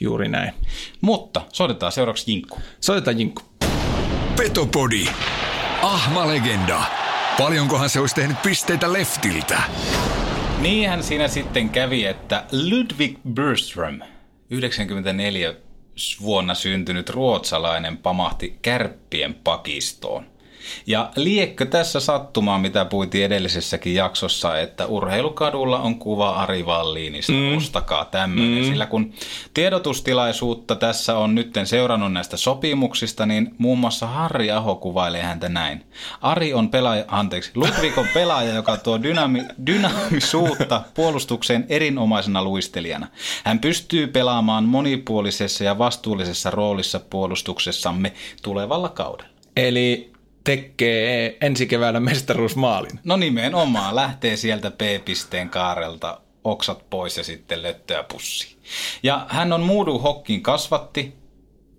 Juuri 0.00 0.28
näin. 0.28 0.54
Mutta 1.00 1.42
soitetaan 1.52 1.92
seuraavaksi 1.92 2.32
Jinkku. 2.32 2.58
Soitetaan 2.80 3.18
Jinkku. 3.18 3.49
Petopodi. 4.40 5.04
Ahma 5.82 6.28
legenda. 6.28 6.82
Paljonkohan 7.38 7.90
se 7.90 8.00
olisi 8.00 8.14
tehnyt 8.14 8.42
pisteitä 8.42 8.92
leftiltä? 8.92 9.62
Niinhän 10.60 11.02
siinä 11.02 11.28
sitten 11.28 11.70
kävi, 11.70 12.04
että 12.04 12.44
Ludwig 12.52 13.18
Bergström, 13.28 14.00
94 14.50 15.54
vuonna 16.22 16.54
syntynyt 16.54 17.10
ruotsalainen, 17.10 17.96
pamahti 17.96 18.58
kärppien 18.62 19.34
pakistoon. 19.34 20.26
Ja 20.86 21.10
liekkö 21.16 21.66
tässä 21.66 22.00
sattumaa, 22.00 22.58
mitä 22.58 22.84
puitiin 22.84 23.24
edellisessäkin 23.24 23.94
jaksossa, 23.94 24.58
että 24.58 24.86
urheilukadulla 24.86 25.78
on 25.78 25.98
kuva 25.98 26.30
Ari 26.30 26.66
Valliinista, 26.66 27.32
mm. 27.32 27.56
ostakaa 27.56 28.04
tämmöinen. 28.04 28.62
Mm. 28.62 28.68
Sillä 28.68 28.86
kun 28.86 29.12
tiedotustilaisuutta 29.54 30.76
tässä 30.76 31.18
on 31.18 31.34
nytten 31.34 31.66
seurannut 31.66 32.12
näistä 32.12 32.36
sopimuksista, 32.36 33.26
niin 33.26 33.54
muun 33.58 33.78
muassa 33.78 34.06
Harri 34.06 34.50
Aho 34.50 34.76
kuvailee 34.76 35.22
häntä 35.22 35.48
näin. 35.48 35.84
Ari 36.22 36.54
on 36.54 36.68
pelaaja, 36.68 37.04
anteeksi, 37.08 37.50
Ludwig 37.54 37.98
on 37.98 38.06
pelaaja, 38.14 38.54
joka 38.54 38.76
tuo 38.76 39.02
dynami, 39.02 39.42
dynaamisuutta 39.66 40.82
puolustukseen 40.94 41.66
erinomaisena 41.68 42.44
luistelijana. 42.44 43.06
Hän 43.44 43.58
pystyy 43.58 44.06
pelaamaan 44.06 44.64
monipuolisessa 44.64 45.64
ja 45.64 45.78
vastuullisessa 45.78 46.50
roolissa 46.50 47.00
puolustuksessamme 47.00 48.12
tulevalla 48.42 48.88
kaudella. 48.88 49.30
Eli 49.56 50.09
tekee 50.44 51.36
ensi 51.40 51.66
keväänä 51.66 52.00
mestaruusmaalin. 52.00 53.00
No 53.04 53.16
nimenomaan, 53.16 53.96
lähtee 53.96 54.36
sieltä 54.36 54.70
P-pisteen 54.70 55.48
kaarelta 55.48 56.20
oksat 56.44 56.90
pois 56.90 57.16
ja 57.16 57.24
sitten 57.24 57.62
löttöä 57.62 58.02
pussiin. 58.02 58.56
Ja 59.02 59.26
hän 59.28 59.52
on 59.52 59.60
Moodu 59.60 59.98
Hokkin 59.98 60.42
kasvatti 60.42 61.14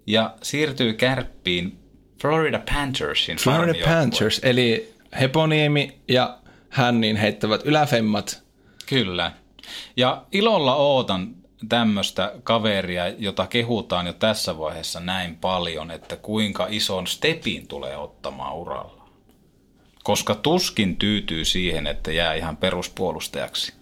ja 0.08 0.36
siirtyy 0.44 0.94
kärppiin 0.94 1.80
Florida 2.22 2.60
Panthersin 2.74 3.38
Florida. 3.38 3.86
Panthers, 3.86 4.40
eli 4.44 4.94
Heponiemi 5.20 6.00
ja 6.08 6.38
hän 6.70 7.02
niin 7.02 7.16
heittävät 7.16 7.62
yläfemmat. 7.66 8.44
Kyllä. 8.86 9.32
Ja 9.98 10.26
ilolla 10.32 10.76
ootan 10.76 11.36
tämmöistä 11.70 12.34
kaveria, 12.44 13.08
jota 13.08 13.48
kehutaan 13.48 14.08
jo 14.08 14.14
tässä 14.14 14.58
vaiheessa 14.58 15.00
näin 15.00 15.36
paljon, 15.36 15.92
että 15.92 16.16
kuinka 16.16 16.68
ison 16.70 17.08
stepin 17.08 17.68
tulee 17.68 17.98
ottamaan 17.98 18.56
uralla. 18.56 19.10
Koska 20.04 20.36
tuskin 20.36 20.96
tyytyy 20.96 21.46
siihen, 21.46 21.88
että 21.88 22.12
jää 22.12 22.34
ihan 22.34 22.58
peruspuolustajaksi. 22.58 23.74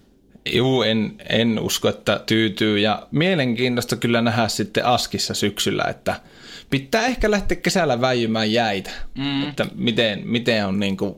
Juu, 0.45 0.81
en, 0.81 1.15
en 1.29 1.59
usko, 1.59 1.89
että 1.89 2.23
tyytyy. 2.25 2.79
Ja 2.79 3.07
mielenkiintoista 3.11 3.95
kyllä 3.95 4.21
nähdä 4.21 4.47
sitten 4.47 4.85
Askissa 4.85 5.33
syksyllä, 5.33 5.83
että 5.83 6.21
pitää 6.69 7.05
ehkä 7.05 7.31
lähteä 7.31 7.57
kesällä 7.57 8.01
väijymään 8.01 8.51
jäitä. 8.51 8.91
Mm. 9.17 9.49
Että 9.49 9.65
miten, 9.75 10.21
miten 10.25 10.65
on 10.65 10.79
niin 10.79 10.97
kuin 10.97 11.15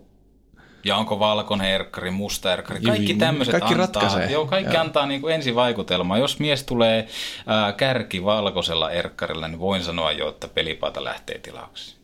Ja 0.86 0.98
onko 0.98 1.20
valkoinen 1.20 1.68
erkkari, 1.68 2.12
musta 2.12 2.54
erkkari, 2.54 2.80
Juu, 2.84 2.88
kaikki 2.92 3.14
tämmöiset 3.14 3.52
kaikki 3.52 3.74
antaa, 3.74 3.86
ratkaisee. 4.02 4.32
joo, 4.32 4.46
kaikki 4.46 4.74
Joo. 4.74 4.82
antaa 4.84 5.06
niin 5.06 5.22
kuin 5.22 5.36
ensivaikutelmaa. 5.36 6.18
Jos 6.18 6.40
mies 6.40 6.64
tulee 6.64 7.08
ää, 7.48 7.72
kärki 7.72 8.24
valkoisella 8.26 8.92
erkkarilla, 8.92 9.48
niin 9.48 9.60
voin 9.60 9.84
sanoa 9.84 10.12
jo, 10.12 10.30
että 10.30 10.48
pelipaita 10.48 11.04
lähtee 11.04 11.40
tilaukseen. 11.40 12.02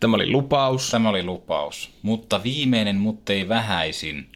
tämä 0.00 0.14
oli 0.16 0.30
lupaus. 0.30 0.90
Tämä 0.90 1.08
oli 1.08 1.22
lupaus. 1.22 1.90
Mutta 2.02 2.42
viimeinen, 2.42 2.96
mutta 2.96 3.32
ei 3.32 3.48
vähäisin, 3.48 4.28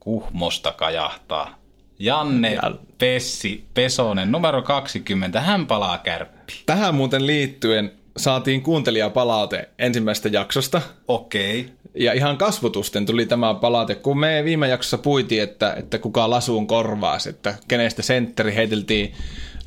Kuhmosta 0.00 0.72
kajahtaa. 0.72 1.58
Janne 1.98 2.54
Ja- 2.54 2.72
Pessi 2.98 3.64
Pesonen, 3.74 4.32
numero 4.32 4.62
20, 4.62 5.40
hän 5.40 5.66
palaa 5.66 5.98
kärppiin. 5.98 6.58
Tähän 6.66 6.94
muuten 6.94 7.26
liittyen 7.26 7.92
saatiin 8.18 8.62
kuuntelijapalaute 8.62 9.68
ensimmäisestä 9.78 10.28
jaksosta. 10.28 10.82
Okei. 11.08 11.72
Ja 11.94 12.12
ihan 12.12 12.36
kasvotusten 12.36 13.06
tuli 13.06 13.26
tämä 13.26 13.54
palaute, 13.54 13.94
kun 13.94 14.18
me 14.18 14.42
viime 14.44 14.68
jaksossa 14.68 14.98
puitiin, 14.98 15.42
että, 15.42 15.74
että 15.74 15.98
kuka 15.98 16.30
lasuun 16.30 16.66
korvaasi, 16.66 17.28
että 17.28 17.54
kenestä 17.68 18.02
sentteri 18.02 18.54
heiteltiin 18.54 19.14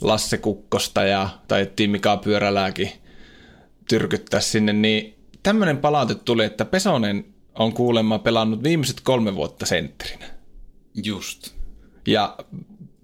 Lasse 0.01 0.37
Kukkosta 0.37 1.03
ja 1.03 1.29
taidettiin 1.47 1.89
Mika 1.89 2.17
Pyörälääkin 2.17 2.91
tyrkyttää 3.89 4.39
sinne, 4.39 4.73
niin 4.73 5.15
tämmöinen 5.43 5.77
palaute 5.77 6.15
tuli, 6.15 6.45
että 6.45 6.65
Pesonen 6.65 7.25
on 7.55 7.73
kuulemma 7.73 8.19
pelannut 8.19 8.63
viimeiset 8.63 9.01
kolme 9.03 9.35
vuotta 9.35 9.65
sentterinä. 9.65 10.25
Just. 11.03 11.51
Ja 12.07 12.37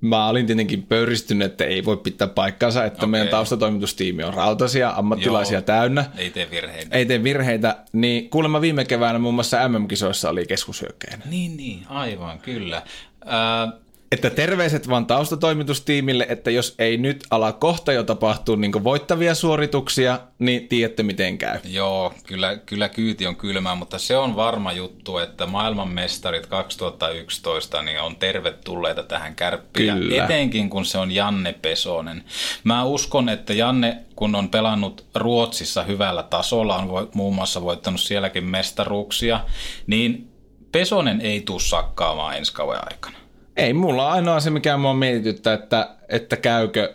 mä 0.08 0.28
olin 0.28 0.46
tietenkin 0.48 0.84
pöyristynyt, 0.84 1.52
että 1.52 1.66
ei 1.66 1.86
voi 1.86 1.98
pitää 1.98 2.28
paikkansa, 2.28 2.86
että 2.86 2.98
okay. 2.98 3.10
meidän 3.10 3.28
taustatoimitustiimi 3.28 4.24
on 4.24 4.34
rautaisia, 4.34 4.94
ammattilaisia 4.96 5.58
Joo. 5.58 5.62
täynnä. 5.62 6.06
Ei 6.18 6.30
tee 6.30 6.48
virheitä. 6.52 6.98
Ei 6.98 7.06
tee 7.06 7.24
virheitä, 7.24 7.78
niin 7.94 8.30
kuulemma 8.30 8.62
viime 8.62 8.86
keväänä 8.86 9.20
muun 9.20 9.34
muassa 9.36 9.70
MM-kisoissa 9.70 10.30
oli 10.30 10.46
keskushyökkäjänä. 10.46 11.24
Niin, 11.30 11.58
niin, 11.58 11.86
aivan, 11.90 12.40
kyllä. 12.40 12.82
Ää, 13.26 13.72
Että 14.12 14.30
terveiset 14.30 14.90
vaan 14.90 15.06
taustatoimitustiimille, 15.06 16.26
että 16.30 16.52
jos 16.52 16.76
ei 16.80 16.98
nyt 16.98 17.24
ala 17.32 17.52
kohta 17.52 17.94
jo 17.94 18.04
tapahtua 18.04 18.56
niin 18.56 18.84
voittavia 18.84 19.36
suorituksia, 19.36 20.20
niin 20.40 20.68
tiedätte 20.68 21.04
miten 21.04 21.38
käy. 21.38 21.60
Joo, 21.64 22.14
kyllä, 22.28 22.58
kyllä 22.58 22.90
kyyti 22.90 23.28
on 23.28 23.36
kylmää, 23.36 23.76
mutta 23.76 23.98
se 23.98 24.18
on 24.18 24.36
varma 24.36 24.72
juttu, 24.72 25.18
että 25.18 25.46
maailmanmestarit 25.46 26.46
2011 26.46 27.82
niin 27.82 28.02
on 28.02 28.16
tervetulleita 28.16 29.04
tähän 29.04 29.36
kärppiin. 29.36 29.94
Kyllä. 29.94 30.24
Etenkin 30.24 30.70
kun 30.70 30.86
se 30.86 30.98
on 30.98 31.12
Janne 31.12 31.54
Pesonen. 31.54 32.24
Mä 32.64 32.84
uskon, 32.84 33.30
että 33.30 33.54
Janne, 33.54 33.98
kun 34.16 34.36
on 34.36 34.50
pelannut 34.50 35.06
Ruotsissa 35.16 35.84
hyvällä 35.84 36.24
tasolla, 36.24 36.78
on 36.78 36.88
vo- 36.88 37.10
muun 37.14 37.36
muassa 37.36 37.62
voittanut 37.62 38.02
sielläkin 38.02 38.44
mestaruuksia, 38.44 39.40
niin 39.88 40.32
Pesonen 40.72 41.22
ei 41.22 41.42
tuu 41.42 41.60
sakkaamaan 41.60 42.38
ensi 42.38 42.54
kauden 42.54 42.82
aikana. 42.92 43.17
Ei 43.58 43.74
mulla 43.74 44.12
ainoa 44.12 44.40
se, 44.40 44.50
mikä 44.50 44.78
mua 44.78 44.94
mietityttää, 44.94 45.54
että, 45.54 45.96
että 46.10 46.38
käykö 46.38 46.94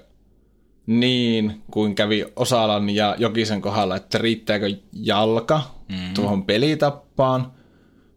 niin 0.86 1.62
kuin 1.70 1.94
kävi 1.94 2.24
Osalan 2.36 2.90
ja 2.90 3.16
Jokisen 3.18 3.60
kohdalla, 3.60 3.96
että 3.96 4.18
riittääkö 4.18 4.70
jalka 4.92 5.62
mm. 5.88 6.14
tuohon 6.14 6.44
pelitappaan. 6.44 7.52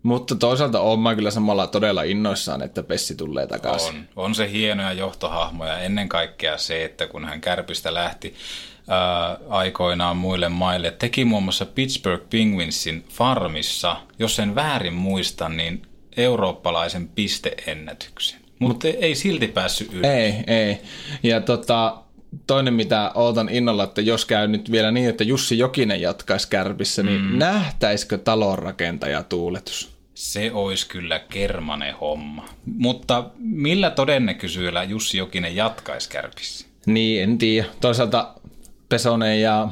Mutta 0.04 0.36
toisaalta 0.36 0.80
on 0.80 1.00
mä 1.00 1.16
kyllä 1.16 1.32
samalla 1.32 1.68
todella 1.68 2.04
innoissaan, 2.04 2.62
että 2.62 2.84
Pessi 2.84 3.16
tulee 3.16 3.48
takaisin. 3.48 3.96
On, 3.96 4.26
on 4.26 4.36
se 4.36 4.52
hienoja 4.52 4.94
johtohahmoja. 4.94 5.80
Ennen 5.80 6.10
kaikkea 6.10 6.58
se, 6.58 6.86
että 6.86 7.08
kun 7.08 7.26
hän 7.26 7.42
Kärpistä 7.42 7.94
lähti 7.94 8.34
ää, 8.88 9.38
aikoinaan 9.50 10.18
muille 10.18 10.50
maille, 10.50 10.92
teki 10.92 11.26
muun 11.26 11.44
muassa 11.44 11.66
Pittsburgh 11.66 12.30
Penguinsin 12.30 13.06
farmissa, 13.10 13.98
jos 14.20 14.40
en 14.40 14.56
väärin 14.56 14.94
muista, 14.94 15.50
niin 15.50 15.82
eurooppalaisen 16.18 17.08
pisteennätyksen. 17.08 18.40
Mutta 18.60 18.88
Mut, 18.88 18.98
ei 19.00 19.16
silti 19.16 19.48
päässyt 19.48 19.94
yli. 19.94 20.08
Ei, 20.08 20.34
ei. 20.48 20.78
Ja 21.24 21.42
tota, 21.42 21.98
toinen, 22.48 22.74
mitä 22.74 23.12
ootan 23.16 23.50
innolla, 23.50 23.84
että 23.84 24.02
jos 24.02 24.26
käy 24.26 24.48
nyt 24.48 24.72
vielä 24.72 24.92
niin, 24.92 25.10
että 25.10 25.24
Jussi 25.24 25.58
Jokinen 25.58 26.02
jatkaisi 26.02 26.50
kärpissä, 26.50 27.04
niin 27.04 27.22
mm. 27.22 27.38
nähtäisikö 27.38 28.18
talonrakentaja 28.18 29.24
tuuletus? 29.24 29.96
Se 30.14 30.52
olisi 30.54 30.88
kyllä 30.88 31.20
kermanen 31.20 31.96
homma. 31.96 32.50
Mutta 32.78 33.30
millä 33.38 33.92
todennäköisyydellä 33.92 34.84
Jussi 34.84 35.18
Jokinen 35.18 35.56
jatkaisi 35.56 36.10
kärpissä? 36.10 36.68
Niin, 36.86 37.24
en 37.24 37.38
tiedä. 37.38 37.68
Toisaalta 37.82 38.34
Pesonen 38.90 39.42
ja 39.42 39.68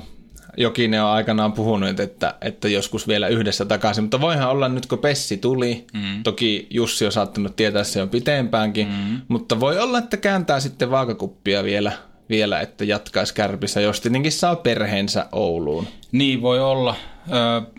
Jokinen 0.57 1.03
on 1.03 1.09
aikanaan 1.09 1.53
puhunut, 1.53 1.99
että, 1.99 2.35
että 2.41 2.67
joskus 2.67 3.07
vielä 3.07 3.27
yhdessä 3.27 3.65
takaisin, 3.65 4.03
mutta 4.03 4.21
voihan 4.21 4.49
olla 4.49 4.69
nyt 4.69 4.85
kun 4.85 4.99
Pessi 4.99 5.37
tuli, 5.37 5.85
mm. 5.93 6.23
toki 6.23 6.67
Jussi 6.69 7.05
on 7.05 7.11
saattanut 7.11 7.55
tietää 7.55 7.83
se 7.83 8.01
on 8.01 8.09
pitempäänkin, 8.09 8.87
mm. 8.87 9.21
mutta 9.27 9.59
voi 9.59 9.79
olla, 9.79 9.97
että 9.97 10.17
kääntää 10.17 10.59
sitten 10.59 10.91
vaakakuppia 10.91 11.63
vielä, 11.63 11.91
vielä 12.33 12.61
että 12.61 12.85
jatkaisi 12.85 13.33
kärpissä, 13.33 13.81
jos 13.81 14.01
tietenkin 14.01 14.31
saa 14.31 14.55
perheensä 14.55 15.25
Ouluun. 15.31 15.87
Niin 16.11 16.41
voi 16.41 16.59
olla. 16.59 16.95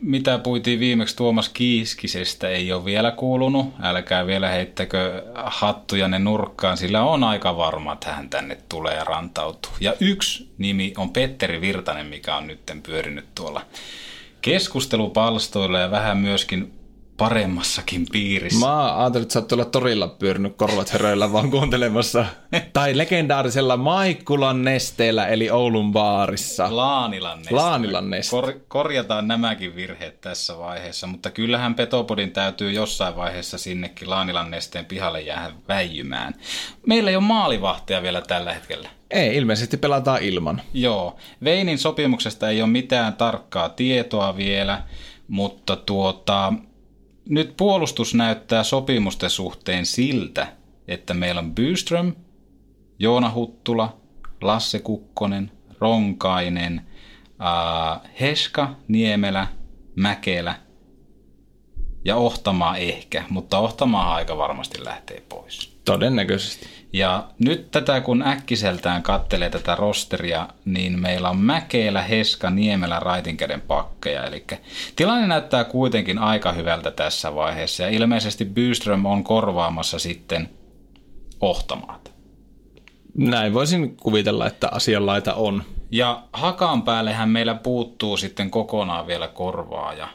Mitä 0.00 0.38
puitiin 0.38 0.80
viimeksi 0.80 1.16
Tuomas 1.16 1.48
Kiiskisestä 1.48 2.48
ei 2.48 2.72
ole 2.72 2.84
vielä 2.84 3.10
kuulunut. 3.10 3.66
Älkää 3.82 4.26
vielä 4.26 4.48
heittäkö 4.48 5.22
hattuja 5.34 6.08
ne 6.08 6.18
nurkkaan, 6.18 6.76
sillä 6.76 7.02
on 7.02 7.24
aika 7.24 7.56
varma, 7.56 7.92
että 7.92 8.12
hän 8.12 8.30
tänne 8.30 8.58
tulee 8.68 8.94
ja 8.94 9.04
rantautuu. 9.04 9.72
Ja 9.80 9.94
yksi 10.00 10.48
nimi 10.58 10.94
on 10.96 11.10
Petteri 11.10 11.60
Virtanen, 11.60 12.06
mikä 12.06 12.36
on 12.36 12.46
nyt 12.46 12.60
pyörinyt 12.82 13.24
tuolla 13.34 13.62
keskustelupalstoilla 14.40 15.78
ja 15.78 15.90
vähän 15.90 16.16
myöskin 16.16 16.72
paremmassakin 17.16 18.06
piirissä. 18.12 18.66
Mä 18.66 18.98
ajattelin, 19.00 19.22
että 19.22 19.32
sä 19.32 19.38
oot 19.38 19.48
tuolla 19.48 19.64
torilla 19.64 20.08
pyörinyt 20.08 20.56
korvat 20.56 20.90
höröillä 20.90 21.32
vaan 21.32 21.50
kuuntelemassa. 21.50 22.26
tai 22.72 22.98
legendaarisella 22.98 23.76
Maikkulan 23.76 24.64
nesteellä, 24.64 25.26
eli 25.26 25.50
Oulun 25.50 25.92
baarissa. 25.92 26.76
Laanilan 26.76 27.38
neste. 27.38 27.54
Laanilan 27.54 28.10
neste. 28.10 28.30
Kor- 28.30 28.60
korjataan 28.68 29.28
nämäkin 29.28 29.76
virheet 29.76 30.20
tässä 30.20 30.58
vaiheessa, 30.58 31.06
mutta 31.06 31.30
kyllähän 31.30 31.74
Petopodin 31.74 32.30
täytyy 32.30 32.72
jossain 32.72 33.16
vaiheessa 33.16 33.58
sinnekin 33.58 34.10
Laanilan 34.10 34.50
nesteen 34.50 34.84
pihalle 34.84 35.20
jäädä 35.20 35.54
väijymään. 35.68 36.34
Meillä 36.86 37.10
ei 37.10 37.16
ole 37.16 37.24
maalivahteja 37.24 38.02
vielä 38.02 38.20
tällä 38.20 38.54
hetkellä. 38.54 38.88
Ei, 39.10 39.36
ilmeisesti 39.36 39.76
pelataan 39.76 40.22
ilman. 40.22 40.62
Joo. 40.74 41.16
Veinin 41.44 41.78
sopimuksesta 41.78 42.48
ei 42.48 42.62
ole 42.62 42.70
mitään 42.70 43.14
tarkkaa 43.14 43.68
tietoa 43.68 44.36
vielä, 44.36 44.82
mutta 45.28 45.76
tuota, 45.76 46.52
nyt 47.28 47.56
puolustus 47.56 48.14
näyttää 48.14 48.62
sopimusten 48.62 49.30
suhteen 49.30 49.86
siltä, 49.86 50.46
että 50.88 51.14
meillä 51.14 51.38
on 51.38 51.54
Byström, 51.54 52.12
Joona 52.98 53.32
Huttula, 53.34 53.96
Lasse 54.40 54.78
Kukkonen, 54.78 55.50
Ronkainen, 55.78 56.86
äh, 57.40 58.00
Heska, 58.20 58.76
Niemelä, 58.88 59.46
Mäkelä 59.96 60.54
ja 62.04 62.16
Ohtamaa 62.16 62.76
ehkä, 62.76 63.24
mutta 63.30 63.58
Ohtamaa 63.58 64.14
aika 64.14 64.36
varmasti 64.38 64.84
lähtee 64.84 65.22
pois. 65.28 65.78
Todennäköisesti. 65.84 66.83
Ja 66.94 67.28
nyt 67.38 67.70
tätä 67.70 68.00
kun 68.00 68.26
äkkiseltään 68.26 69.02
kattelee 69.02 69.50
tätä 69.50 69.74
rosteria, 69.74 70.48
niin 70.64 71.00
meillä 71.00 71.30
on 71.30 71.38
Mäkelä, 71.38 72.02
Heska, 72.02 72.50
Niemelä, 72.50 73.00
Raitinkäden 73.00 73.60
pakkeja. 73.60 74.24
Eli 74.24 74.44
tilanne 74.96 75.26
näyttää 75.26 75.64
kuitenkin 75.64 76.18
aika 76.18 76.52
hyvältä 76.52 76.90
tässä 76.90 77.34
vaiheessa 77.34 77.82
ja 77.82 77.88
ilmeisesti 77.88 78.44
Byström 78.44 79.06
on 79.06 79.24
korvaamassa 79.24 79.98
sitten 79.98 80.48
Ohtamaat. 81.40 82.12
Näin 83.14 83.54
voisin 83.54 83.96
kuvitella, 83.96 84.46
että 84.46 84.68
asianlaita 84.72 85.34
on. 85.34 85.62
Ja 85.90 86.22
hakaan 86.32 86.82
päällehän 86.82 87.28
meillä 87.28 87.54
puuttuu 87.54 88.16
sitten 88.16 88.50
kokonaan 88.50 89.06
vielä 89.06 89.28
korvaaja. 89.28 90.08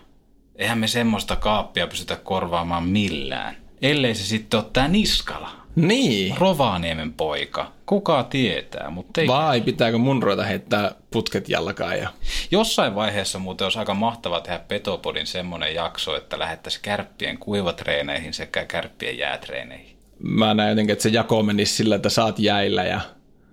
Eihän 0.56 0.78
me 0.78 0.88
semmoista 0.88 1.36
kaappia 1.36 1.88
pystytä 1.88 2.16
korvaamaan 2.16 2.84
millään. 2.84 3.56
Ellei 3.82 4.16
se 4.16 4.24
sitten 4.24 4.60
ole 4.60 4.70
tää 4.74 4.88
Niskala. 4.88 5.59
Niin. 5.88 6.38
Rovaniemen 6.38 7.14
poika. 7.14 7.72
Kuka 7.86 8.24
tietää, 8.24 8.90
mutta 8.90 9.22
ei. 9.22 9.28
Vai 9.28 9.62
pitääkö 9.62 9.98
mun 9.98 10.24
ruveta 10.24 10.44
heittää 10.44 10.92
putket 11.12 11.50
jalkaan 11.50 12.00
ja... 12.00 12.10
Jossain 12.52 12.96
vaiheessa 12.96 13.40
muuten 13.40 13.66
olisi 13.66 13.80
aika 13.80 13.94
mahtavaa 13.94 14.42
tehdä 14.42 14.60
Petopodin 14.60 15.28
semmoinen 15.28 15.76
jakso, 15.76 16.18
että 16.18 16.40
lähettäisiin 16.40 16.82
kärppien 16.82 17.38
kuivatreeneihin 17.38 18.34
sekä 18.34 18.66
kärppien 18.66 19.18
jäätreeneihin. 19.18 19.98
Mä 20.24 20.54
näen 20.54 20.70
jotenkin, 20.70 20.94
että 20.94 21.04
se 21.04 21.10
jako 21.10 21.44
menisi 21.44 21.74
sillä, 21.74 21.96
että 21.96 22.10
saat 22.10 22.40
jäillä 22.40 22.84
ja 22.84 23.02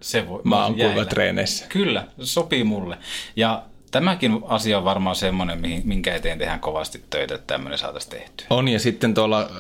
Se 0.00 0.28
voi, 0.28 0.40
mä 0.44 0.64
oon 0.64 0.74
kuivatreeneissä. 0.74 1.66
Kyllä, 1.68 2.04
sopii 2.20 2.64
mulle. 2.64 2.98
Ja 3.36 3.62
tämäkin 3.96 4.40
asia 4.48 4.78
on 4.78 4.84
varmaan 4.84 5.16
semmoinen, 5.16 5.60
minkä 5.84 6.14
eteen 6.14 6.38
tehdään 6.38 6.60
kovasti 6.60 7.04
töitä, 7.10 7.34
että 7.34 7.46
tämmöinen 7.46 7.78
saataisiin 7.78 8.10
tehtyä. 8.10 8.46
On, 8.50 8.68
ja 8.68 8.78
sitten 8.78 9.14
tuolla, 9.14 9.50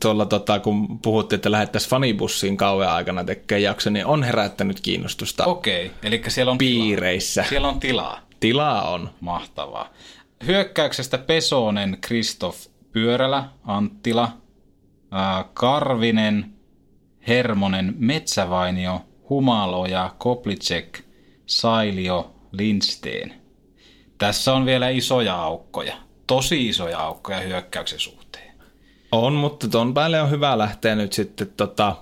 tuolla 0.00 0.26
tota, 0.26 0.58
kun 0.58 0.98
puhuttiin, 0.98 1.36
että 1.36 1.50
lähettäisiin 1.50 1.90
fanibussiin 1.90 2.56
kauan 2.56 2.88
aikana 2.88 3.24
tekemään 3.24 3.62
jakso, 3.62 3.90
niin 3.90 4.06
on 4.06 4.22
herättänyt 4.22 4.80
kiinnostusta 4.80 5.44
Okei, 5.44 5.90
eli 6.02 6.22
siellä 6.28 6.52
on 6.52 6.58
piireissä. 6.58 7.42
Tilaa. 7.42 7.48
Siellä 7.48 7.68
on 7.68 7.80
tilaa. 7.80 8.20
Tilaa 8.40 8.90
on. 8.90 9.10
Mahtavaa. 9.20 9.92
Hyökkäyksestä 10.46 11.18
Pesonen, 11.18 11.98
Kristoff 12.00 12.66
Pyörälä, 12.92 13.44
Anttila, 13.64 14.32
Karvinen, 15.54 16.52
Hermonen, 17.28 17.94
Metsävainio, 17.98 19.00
Humaloja, 19.30 20.14
Koplicek, 20.18 20.98
Sailio, 21.46 22.34
Lindsteen. 22.52 23.47
Tässä 24.18 24.54
on 24.54 24.66
vielä 24.66 24.88
isoja 24.88 25.34
aukkoja. 25.34 25.94
Tosi 26.26 26.68
isoja 26.68 26.98
aukkoja 26.98 27.40
hyökkäyksen 27.40 28.00
suhteen. 28.00 28.54
On, 29.12 29.32
mutta 29.32 29.68
ton 29.68 29.94
päälle 29.94 30.22
on 30.22 30.30
hyvä 30.30 30.58
lähteä 30.58 30.94
nyt 30.94 31.12
sitten 31.12 31.52
tota, 31.56 31.96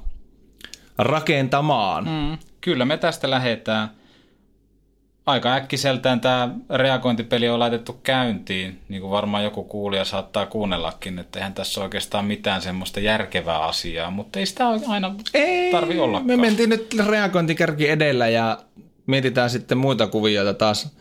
rakentamaan. 0.99 2.05
Mm, 2.05 2.39
kyllä 2.61 2.85
me 2.85 2.97
tästä 2.97 3.31
lähdetään. 3.31 3.91
Aika 5.27 5.55
äkkiseltään 5.55 6.21
tämä 6.21 6.49
reagointipeli 6.71 7.49
on 7.49 7.59
laitettu 7.59 7.93
käyntiin, 7.93 8.81
niin 8.89 9.01
kuin 9.03 9.11
varmaan 9.11 9.45
joku 9.45 9.65
kuulija 9.65 10.05
saattaa 10.05 10.47
kuunnellakin, 10.47 11.19
että 11.19 11.39
eihän 11.39 11.55
tässä 11.55 11.83
oikeastaan 11.83 12.25
mitään 12.25 12.63
semmoista 12.63 13.01
järkevää 13.01 13.59
asiaa, 13.59 14.11
mutta 14.11 14.39
ei 14.39 14.47
sitä 14.47 14.69
aina 14.89 15.15
Ei, 15.35 15.73
tarvi 15.73 15.99
ollakaan. 15.99 16.27
Me 16.27 16.37
mentiin 16.37 16.69
nyt 16.69 16.95
reagointikärki 17.07 17.89
edellä 17.89 18.29
ja 18.29 18.59
mietitään 19.07 19.51
sitten 19.51 19.79
muita 19.79 20.07
kuvioita 20.07 20.55
taas, 20.55 20.97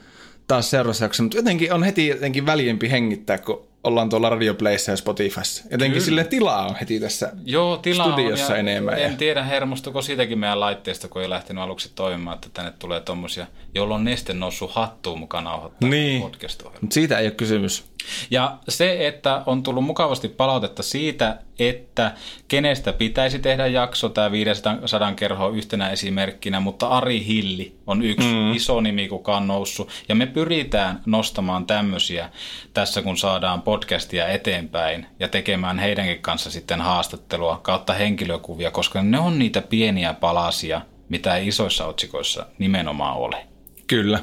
taas 0.48 0.70
seuraavassa 0.70 1.06
jaksossa, 1.06 1.24
mutta 1.24 1.38
jotenkin 1.38 1.74
on 1.74 1.84
heti 1.84 2.08
jotenkin 2.08 2.46
väljempi 2.46 2.92
hengittää, 2.92 3.38
kun 3.38 3.62
ollaan 3.84 4.10
tuolla 4.10 4.30
Radio 4.30 4.54
Playssa 4.54 4.92
ja 4.92 4.98
Spotifyssa. 4.98 5.64
Jotenkin 5.72 5.92
Kyllä. 5.94 6.06
sille 6.06 6.24
tilaa 6.24 6.68
on 6.68 6.76
heti 6.76 7.00
tässä 7.00 7.32
Joo, 7.46 7.78
tila 7.78 8.04
studiossa 8.04 8.54
on, 8.54 8.60
enemmän. 8.60 9.00
En 9.00 9.12
Ja... 9.12 9.18
tiedä 9.18 9.44
hermostuko 9.44 10.02
siitäkin 10.02 10.40
meidän 10.40 10.60
laitteesta, 10.60 11.08
kun 11.08 11.22
ei 11.22 11.30
lähtenyt 11.30 11.64
aluksi 11.64 11.92
toimimaan, 11.96 12.36
että 12.36 12.50
tänne 12.54 12.74
tulee 12.80 13.00
tommosia, 13.00 13.48
jolla 13.76 13.96
on 13.96 14.04
neste 14.04 14.34
noussut 14.34 14.72
hattuun 14.72 15.20
mukaan 15.20 15.44
nauhoittaa 15.44 15.90
Niin. 15.90 16.22
podcast 16.22 16.64
Mutta 16.82 16.94
siitä 16.94 17.20
ei 17.20 17.26
ole 17.28 17.32
kysymys. 17.32 17.84
Ja 18.32 18.58
se, 18.70 19.08
että 19.08 19.42
on 19.46 19.64
tullut 19.64 19.86
mukavasti 19.86 20.30
palautetta 20.30 20.84
siitä, 20.84 21.38
että 21.60 22.12
kenestä 22.48 22.94
pitäisi 22.94 23.40
tehdä 23.40 23.68
jakso, 23.68 24.10
tämä 24.10 24.32
500 24.32 25.14
kerhoa 25.16 25.50
yhtenä 25.50 25.90
esimerkkinä, 25.90 26.60
mutta 26.60 26.88
Ari 26.88 27.26
Hilli 27.26 27.76
on 27.88 28.04
yksi 28.04 28.28
mm. 28.28 28.54
iso 28.54 28.82
nimi, 28.82 29.08
kuka 29.08 29.38
on 29.38 29.48
noussut. 29.48 29.90
Ja 30.10 30.16
me 30.16 30.26
pyritään 30.26 31.02
nostamaan 31.06 31.66
tämmöisiä 31.66 32.30
tässä, 32.74 33.02
kun 33.02 33.18
saadaan 33.18 33.62
podcastia 33.62 34.28
eteenpäin 34.28 35.06
ja 35.20 35.28
tekemään 35.28 35.80
heidänkin 35.80 36.22
kanssa 36.22 36.52
sitten 36.52 36.82
haastattelua 36.82 37.60
kautta 37.64 37.94
henkilökuvia, 37.94 38.72
koska 38.72 39.04
ne 39.04 39.20
on 39.20 39.40
niitä 39.40 39.62
pieniä 39.62 40.14
palasia, 40.14 40.82
mitä 41.10 41.36
ei 41.36 41.48
isoissa 41.48 41.86
otsikoissa 41.86 42.46
nimenomaan 42.60 43.18
ole. 43.18 43.48
Kyllä. 43.88 44.20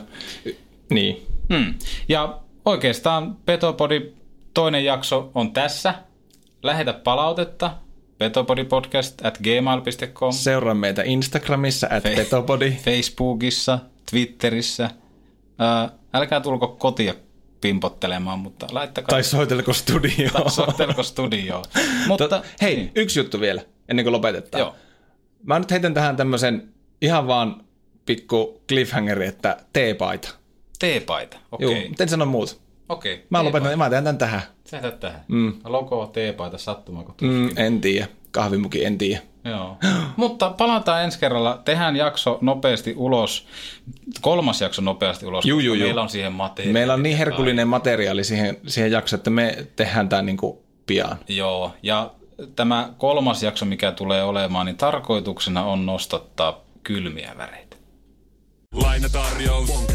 Niin. 0.90 1.27
Hmm. 1.55 1.75
Ja 2.09 2.41
oikeastaan 2.64 3.37
Petopodi 3.46 4.12
toinen 4.55 4.85
jakso 4.85 5.31
on 5.35 5.53
tässä. 5.53 5.94
Lähetä 6.62 6.92
palautetta 6.92 7.70
petopodipodcast 8.18 9.25
at 9.25 9.38
gmail.com. 9.38 10.33
Seuraa 10.33 10.75
meitä 10.75 11.03
Instagramissa, 11.03 11.87
at 11.90 12.05
Fe- 12.05 12.16
petopodi. 12.16 12.70
Facebookissa, 12.70 13.79
Twitterissä. 14.11 14.90
Ää, 15.59 15.88
älkää 16.14 16.40
tulko 16.40 16.68
kotia 16.68 17.14
pimpottelemaan, 17.61 18.38
mutta 18.38 18.66
laittakaa... 18.70 19.09
Tai 19.09 19.25
soitelko 19.25 19.72
studioon. 19.72 20.33
Tai 20.33 20.51
soitelko 20.51 21.03
studioon. 21.03 21.64
mutta, 22.09 22.29
to, 22.29 22.42
hei, 22.62 22.77
niin. 22.77 22.92
yksi 22.94 23.20
juttu 23.20 23.40
vielä, 23.40 23.62
ennen 23.88 24.05
kuin 24.05 24.12
lopetetaan. 24.12 24.61
Joo. 24.61 24.75
Mä 25.42 25.59
nyt 25.59 25.70
heitän 25.70 25.94
tähän 25.94 26.16
tämmöisen 26.16 26.68
ihan 27.03 27.27
vaan 27.27 27.64
pikku 28.07 28.62
cliffhangeri, 28.68 29.27
että 29.27 29.57
teepaita. 29.72 30.41
Teepaita, 30.83 31.37
okei. 31.53 31.66
Okay. 31.66 31.79
Joo, 31.79 31.88
mutta 31.88 32.03
en 32.03 32.09
sano 32.09 32.27
muut. 32.27 32.61
Okei. 32.88 33.14
Okay, 33.14 33.27
mä 33.31 33.45
lopetan, 33.45 33.79
mä 33.79 33.90
teen 33.90 34.05
tämän 34.05 34.18
tähän. 34.18 34.42
Sä 34.64 34.81
teet 34.81 35.01
tähän? 35.01 35.25
Mm. 35.29 35.53
Logo, 35.64 36.07
teepaita, 36.07 36.59
sattuma, 36.59 37.03
kun 37.03 37.14
mm, 37.21 37.51
En 37.57 37.81
tiedä. 37.81 38.09
Kahvimuki, 38.31 38.85
en 38.85 38.99
tiedä. 38.99 39.23
Joo. 39.45 39.77
Mutta 40.16 40.51
palataan 40.51 41.05
ensi 41.05 41.18
kerralla. 41.18 41.61
Tehdään 41.64 41.97
jakso 41.97 42.38
nopeasti 42.40 42.95
ulos. 42.97 43.47
Kolmas 44.21 44.61
jakso 44.61 44.83
nopeasti 44.83 45.27
ulos. 45.27 45.45
Juu, 45.45 45.61
juu, 45.61 45.77
meillä 45.77 46.03
on 46.03 46.09
siihen 46.09 46.33
materiaali. 46.33 46.73
Meillä 46.73 46.95
on 46.95 47.03
niin 47.03 47.16
herkullinen 47.16 47.68
materiaali 47.68 48.25
siihen, 48.25 48.57
siihen 48.66 48.92
jaksoon, 48.92 49.18
että 49.18 49.31
me 49.31 49.66
tehdään 49.77 50.09
tämä 50.09 50.23
niin 50.23 50.37
kuin 50.37 50.59
pian. 50.87 51.18
Joo, 51.29 51.73
ja 51.83 52.11
tämä 52.57 52.92
kolmas 52.99 53.42
jakso, 53.42 53.64
mikä 53.64 53.92
tulee 53.92 54.23
olemaan, 54.23 54.66
niin 54.66 54.77
tarkoituksena 54.77 55.64
on 55.64 55.87
nostattaa 55.87 56.61
kylmiä 56.83 57.35
väreitä. 57.38 57.77
Lainatarjous. 58.75 59.91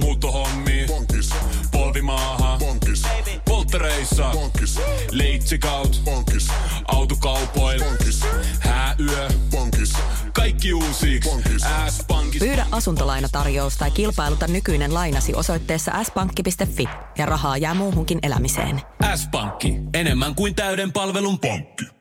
Bonkis. 0.00 0.06
Muuttohommi. 0.06 0.84
Bonkis. 0.86 1.30
Polvimaaha. 1.70 2.58
Bonkis. 2.58 3.02
Polttereissa. 3.44 4.30
Bonkis. 4.32 4.78
Leitsikaut. 5.10 6.00
Bonkis. 6.04 6.48
Autokaupoil. 6.84 7.84
Bonkis. 7.84 8.20
Hääyö. 8.60 9.28
Bonkis. 9.50 9.92
Kaikki 10.32 10.74
uusi. 10.74 11.20
Pyydä 12.38 12.66
asuntolainatarjous 12.70 13.76
tai 13.76 13.90
kilpailuta 13.90 14.46
nykyinen 14.46 14.94
lainasi 14.94 15.34
osoitteessa 15.34 16.04
s-pankki.fi 16.04 16.88
ja 17.18 17.26
rahaa 17.26 17.56
jää 17.56 17.74
muuhunkin 17.74 18.18
elämiseen. 18.22 18.80
S-pankki. 19.16 19.74
Enemmän 19.94 20.34
kuin 20.34 20.54
täyden 20.54 20.92
palvelun 20.92 21.38
pankki. 21.38 21.99